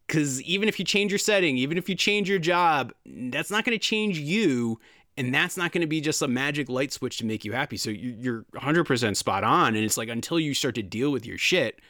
[0.07, 3.65] because even if you change your setting even if you change your job that's not
[3.65, 4.81] going to change you
[5.19, 7.79] and that's not going to be just a magic light switch to make you happy.
[7.79, 11.39] So you're 100% spot on and it's like until you start to deal with your
[11.39, 11.81] shit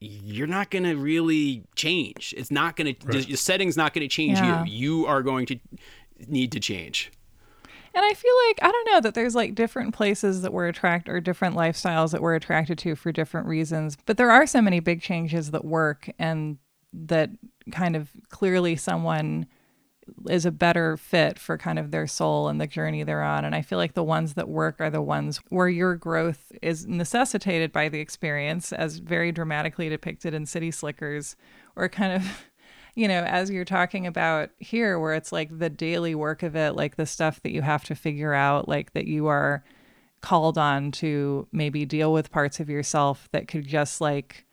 [0.00, 2.34] you're not going to really change.
[2.36, 3.22] It's not going right.
[3.22, 4.64] to the setting's not going to change yeah.
[4.64, 5.58] you you are going to
[6.26, 7.10] need to change
[7.94, 11.12] and I feel like I don't know that there's like different places that we're attracted
[11.12, 13.96] or different lifestyles that we're attracted to for different reasons.
[14.06, 16.58] But there are so many big changes that work and
[16.92, 17.30] that
[17.72, 19.46] kind of clearly someone
[20.28, 23.44] is a better fit for kind of their soul and the journey they're on.
[23.44, 26.86] And I feel like the ones that work are the ones where your growth is
[26.86, 31.36] necessitated by the experience, as very dramatically depicted in City Slickers,
[31.76, 32.44] or kind of
[32.94, 36.76] you know, as you're talking about here, where it's like the daily work of it,
[36.76, 39.64] like the stuff that you have to figure out, like that you are
[40.20, 44.46] called on to maybe deal with parts of yourself that could just like,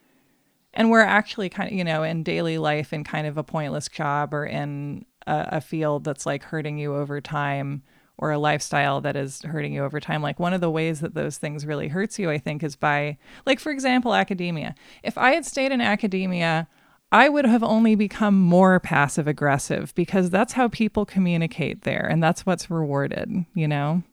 [0.74, 3.88] and we're actually kind of, you know, in daily life in kind of a pointless
[3.88, 7.84] job or in a, a field that's like hurting you over time
[8.18, 10.22] or a lifestyle that is hurting you over time.
[10.22, 13.18] Like one of the ways that those things really hurts you, I think, is by,
[13.46, 14.76] like, for example, academia.
[15.04, 16.68] If I had stayed in academia,
[17.12, 22.24] I would have only become more passive aggressive because that's how people communicate there and
[22.24, 24.04] that's what's rewarded, you know?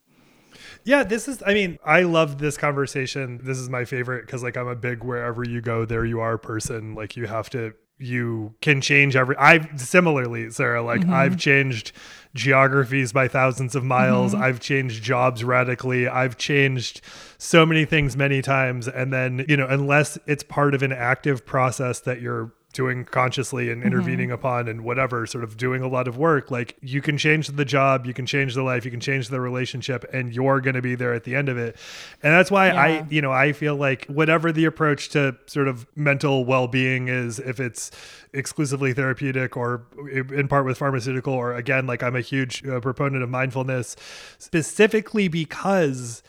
[0.84, 3.40] Yeah, this is, I mean, I love this conversation.
[3.42, 6.38] This is my favorite because, like, I'm a big wherever you go, there you are
[6.38, 6.94] person.
[6.94, 11.12] Like, you have to, you can change every, I've similarly, Sarah, like, mm-hmm.
[11.12, 11.92] I've changed
[12.34, 14.32] geographies by thousands of miles.
[14.32, 14.42] Mm-hmm.
[14.42, 16.08] I've changed jobs radically.
[16.08, 17.00] I've changed
[17.36, 18.88] so many things many times.
[18.88, 23.72] And then, you know, unless it's part of an active process that you're doing consciously
[23.72, 24.34] and intervening mm-hmm.
[24.34, 27.64] upon and whatever sort of doing a lot of work like you can change the
[27.64, 30.80] job you can change the life you can change the relationship and you're going to
[30.80, 31.76] be there at the end of it
[32.22, 32.80] and that's why yeah.
[32.80, 37.40] i you know i feel like whatever the approach to sort of mental well-being is
[37.40, 37.90] if it's
[38.32, 39.84] exclusively therapeutic or
[40.32, 43.96] in part with pharmaceutical or again like i'm a huge uh, proponent of mindfulness
[44.38, 46.22] specifically because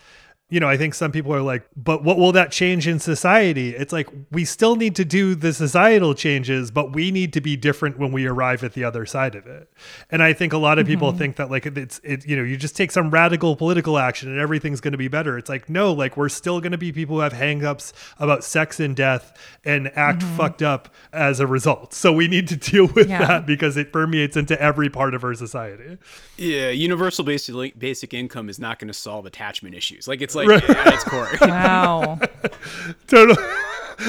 [0.49, 3.75] you know, I think some people are like, but what will that change in society?
[3.75, 7.55] It's like we still need to do the societal changes, but we need to be
[7.55, 9.71] different when we arrive at the other side of it.
[10.09, 11.19] And I think a lot of people mm-hmm.
[11.19, 14.39] think that like it's it you know, you just take some radical political action and
[14.39, 15.37] everything's going to be better.
[15.37, 18.79] It's like no, like we're still going to be people who have hangups about sex
[18.79, 20.35] and death and act mm-hmm.
[20.35, 21.93] fucked up as a result.
[21.93, 23.23] So we need to deal with yeah.
[23.23, 25.99] that because it permeates into every part of our society.
[26.37, 30.07] Yeah, universal basic basic income is not going to solve attachment issues.
[30.07, 30.69] Like it's like right.
[30.69, 31.29] at its core.
[31.41, 32.19] Wow.
[33.07, 33.35] total,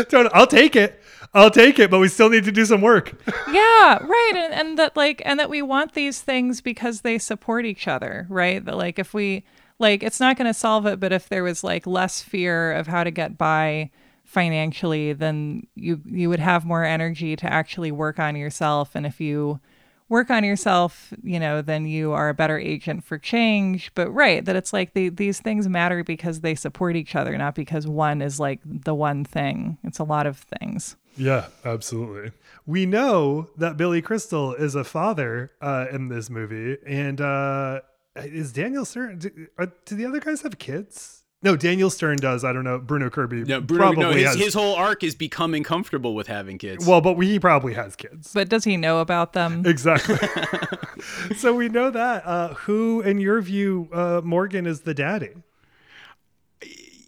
[0.09, 0.31] total.
[0.35, 1.01] I'll take it.
[1.33, 3.15] I'll take it, but we still need to do some work.
[3.53, 4.33] yeah, right.
[4.35, 8.27] And, and that like, and that we want these things because they support each other,
[8.29, 8.65] right?
[8.65, 9.45] That like, if we
[9.79, 12.89] like, it's not going to solve it, but if there was like less fear of
[12.89, 13.91] how to get by
[14.25, 18.95] financially, then you you would have more energy to actually work on yourself.
[18.95, 19.59] And if you
[20.11, 23.91] work on yourself, you know, then you are a better agent for change.
[23.95, 27.55] But right, that it's like the, these things matter because they support each other, not
[27.55, 29.79] because one is like the one thing.
[29.85, 30.97] It's a lot of things.
[31.17, 32.33] Yeah, absolutely.
[32.67, 37.81] We know that Billy Crystal is a father uh, in this movie, and uh,
[38.17, 39.19] is Daniel Stern?
[39.19, 41.20] Do, are, do the other guys have kids?
[41.43, 42.45] No, Daniel Stern does.
[42.45, 42.79] I don't know.
[42.79, 43.45] Bruno Kirby.
[43.45, 43.83] No, Bruno.
[43.83, 44.37] probably No, his, has.
[44.37, 46.87] his whole arc is becoming comfortable with having kids.
[46.87, 48.33] well, but he probably has kids.
[48.35, 49.65] But does he know about them?
[49.65, 50.19] Exactly.
[51.37, 52.27] so we know that.
[52.27, 55.31] Uh, who, in your view, uh, Morgan is the daddy?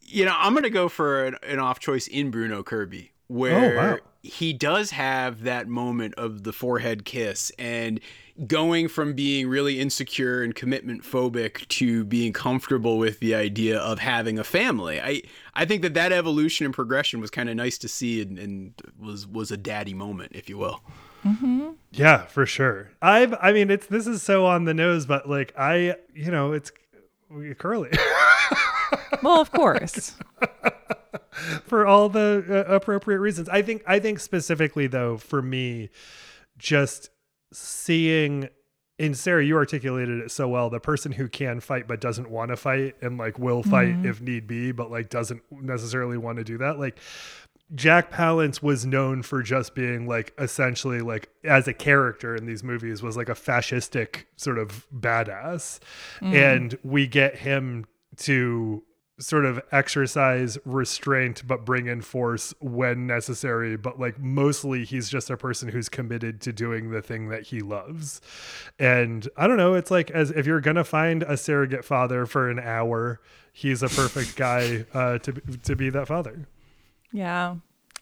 [0.07, 3.93] you know, I'm gonna go for an, an off choice in Bruno Kirby, where Oh,
[3.93, 3.99] wow.
[4.23, 8.01] He does have that moment of the forehead kiss and
[8.47, 13.99] going from being really insecure and commitment phobic to being comfortable with the idea of
[13.99, 15.01] having a family.
[15.01, 15.23] I
[15.55, 18.75] I think that that evolution and progression was kind of nice to see and, and
[18.99, 20.81] was was a daddy moment, if you will.
[21.25, 21.71] Mm-hmm.
[21.93, 22.91] Yeah, for sure.
[23.01, 23.35] I've.
[23.41, 26.73] I mean, it's this is so on the nose, but like I, you know, it's
[27.59, 27.91] curly
[29.23, 30.17] well, of course.
[31.65, 33.49] for all the uh, appropriate reasons.
[33.49, 33.83] I think.
[33.87, 35.91] I think specifically though, for me,
[36.59, 37.11] just
[37.53, 38.49] seeing.
[38.99, 40.71] And Sarah, you articulated it so well.
[40.71, 44.21] The person who can fight but doesn't want to fight and like will fight if
[44.21, 46.79] need be, but like doesn't necessarily want to do that.
[46.79, 47.01] Like
[47.75, 52.63] Jack Palance was known for just being like essentially like as a character in these
[52.63, 55.81] movies was like a fascistic sort of badass.
[56.35, 57.87] And we get him
[58.19, 58.85] to
[59.21, 65.29] sort of exercise restraint but bring in force when necessary but like mostly he's just
[65.31, 68.21] a person who's committed to doing the thing that he loves
[68.79, 72.49] and i don't know it's like as if you're gonna find a surrogate father for
[72.51, 73.21] an hour
[73.53, 75.33] he's a perfect guy uh, to
[75.63, 76.47] to be that father
[77.13, 77.57] Yeah.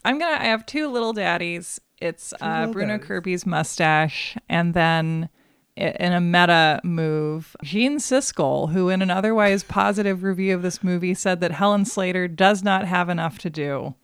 [0.05, 1.79] I'm going to I have two little daddies.
[2.01, 3.07] It's uh, little Bruno daddies.
[3.07, 5.40] Kirby's mustache and then i-
[5.81, 11.15] in a meta move, Gene Siskel, who in an otherwise positive review of this movie
[11.15, 13.95] said that Helen Slater does not have enough to do.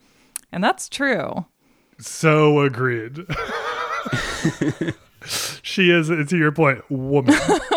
[0.51, 1.47] And that's true.
[1.99, 3.19] So agreed.
[5.63, 7.35] she is, to your point, woman.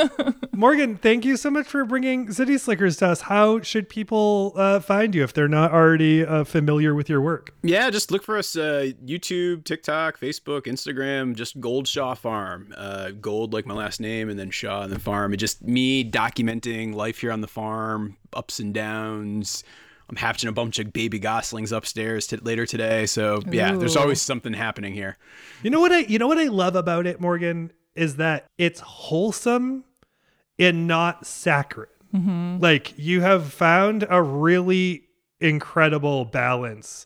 [0.54, 3.22] Morgan, thank you so much for bringing City Slickers to us.
[3.22, 7.54] How should people uh, find you if they're not already uh, familiar with your work?
[7.64, 12.74] Yeah, just look for us uh, YouTube, TikTok, Facebook, Instagram, just Gold Shaw Farm.
[12.76, 15.34] Uh, gold like my last name, and then Shaw and then farm.
[15.34, 19.64] It's just me documenting life here on the farm, ups and downs.
[20.10, 23.06] I'm hatching a bunch of baby goslings upstairs t- later today.
[23.06, 25.18] So yeah, there's always something happening here.
[25.62, 28.80] You know what I you know what I love about it, Morgan, is that it's
[28.80, 29.84] wholesome
[30.58, 31.88] and not saccharine.
[32.14, 32.58] Mm-hmm.
[32.60, 35.04] Like you have found a really
[35.40, 37.06] incredible balance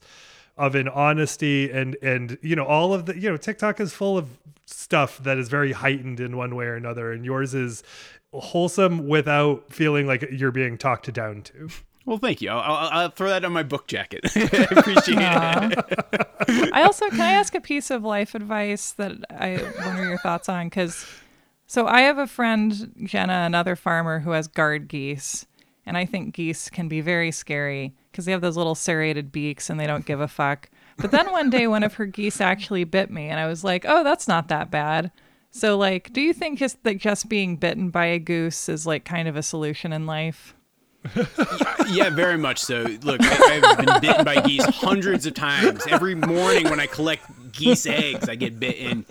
[0.58, 4.18] of an honesty and and you know all of the you know TikTok is full
[4.18, 4.30] of
[4.66, 7.84] stuff that is very heightened in one way or another and yours is
[8.32, 11.70] wholesome without feeling like you're being talked down to.
[12.06, 12.50] Well, thank you.
[12.50, 14.22] I'll, I'll, I'll throw that on my book jacket.
[14.36, 16.70] I appreciate it.
[16.74, 20.50] I also can I ask a piece of life advice that I wonder your thoughts
[20.50, 21.06] on because
[21.66, 25.46] so I have a friend Jenna, another farmer who has guard geese,
[25.86, 29.70] and I think geese can be very scary because they have those little serrated beaks
[29.70, 30.70] and they don't give a fuck.
[30.98, 33.86] But then one day, one of her geese actually bit me, and I was like,
[33.88, 35.12] "Oh, that's not that bad."
[35.50, 39.06] So, like, do you think just that just being bitten by a goose is like
[39.06, 40.54] kind of a solution in life?
[41.90, 42.84] Yeah, very much so.
[43.02, 45.86] Look, I, I've been bitten by geese hundreds of times.
[45.88, 49.06] Every morning when I collect geese eggs, I get bitten.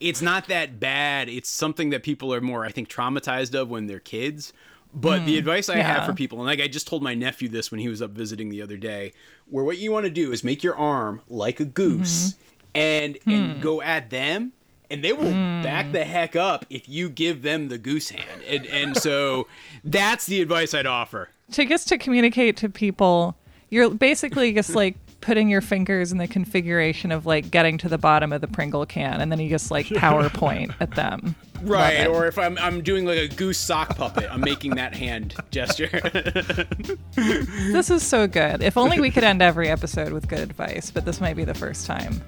[0.00, 1.28] It's not that bad.
[1.28, 4.52] It's something that people are more, I think, traumatized of when they're kids.
[4.94, 5.38] But the hmm.
[5.38, 7.88] advice I have for people, and like I just told my nephew this when he
[7.88, 9.14] was up visiting the other day,
[9.48, 12.42] where what you want to do is make your arm like a goose mm-hmm.
[12.74, 13.60] and and hmm.
[13.60, 14.52] go at them
[14.92, 15.30] and they will
[15.62, 15.92] back hmm.
[15.92, 18.42] the heck up if you give them the goose hand.
[18.46, 19.48] And and so
[19.82, 21.30] that's the advice I'd offer.
[21.52, 23.36] to just to communicate to people
[23.72, 27.98] you're basically just like putting your fingers in the configuration of like getting to the
[27.98, 32.26] bottom of the pringle can and then you just like powerpoint at them Right, or
[32.26, 35.86] if I'm I'm doing like a goose sock puppet, I'm making that hand gesture.
[37.14, 41.04] this is so good if only we could end every episode with good advice but
[41.04, 42.20] this might be the first time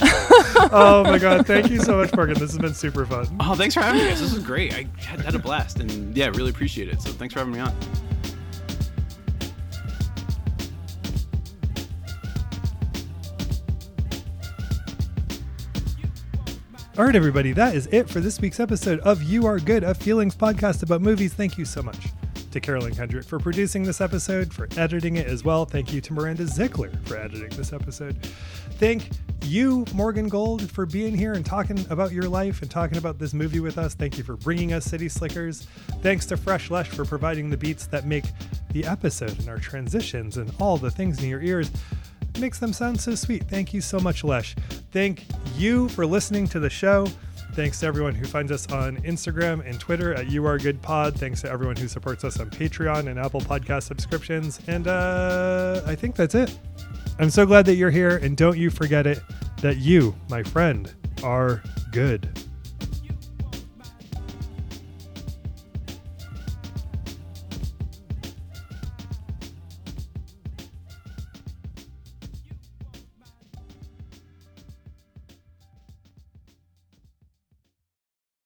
[0.72, 2.38] oh my god, thank you so much, Morgan.
[2.38, 3.28] This has been super fun.
[3.40, 4.08] oh, thanks for having me.
[4.08, 4.72] This is great.
[4.72, 7.02] I had, had a blast, and yeah, really appreciate it.
[7.02, 7.74] So thanks for having me on.
[17.00, 19.94] All right, everybody, that is it for this week's episode of You Are Good, a
[19.94, 21.32] feelings podcast about movies.
[21.32, 22.08] Thank you so much
[22.50, 25.64] to Carolyn Kendrick for producing this episode, for editing it as well.
[25.64, 28.22] Thank you to Miranda Zickler for editing this episode.
[28.72, 29.08] Thank
[29.44, 33.32] you, Morgan Gold, for being here and talking about your life and talking about this
[33.32, 33.94] movie with us.
[33.94, 35.62] Thank you for bringing us City Slickers.
[36.02, 38.26] Thanks to Fresh Lesh for providing the beats that make
[38.72, 41.70] the episode and our transitions and all the things in your ears
[42.38, 43.44] makes them sound so sweet.
[43.44, 44.54] Thank you so much, Lesh.
[44.92, 45.24] Thank
[45.56, 47.06] you for listening to the show.
[47.54, 51.16] Thanks to everyone who finds us on Instagram and Twitter at You Are Good Pod.
[51.16, 54.60] Thanks to everyone who supports us on Patreon and Apple Podcast subscriptions.
[54.68, 56.56] And uh, I think that's it.
[57.18, 58.18] I'm so glad that you're here.
[58.18, 59.20] And don't you forget it
[59.62, 60.92] that you, my friend,
[61.24, 62.28] are good.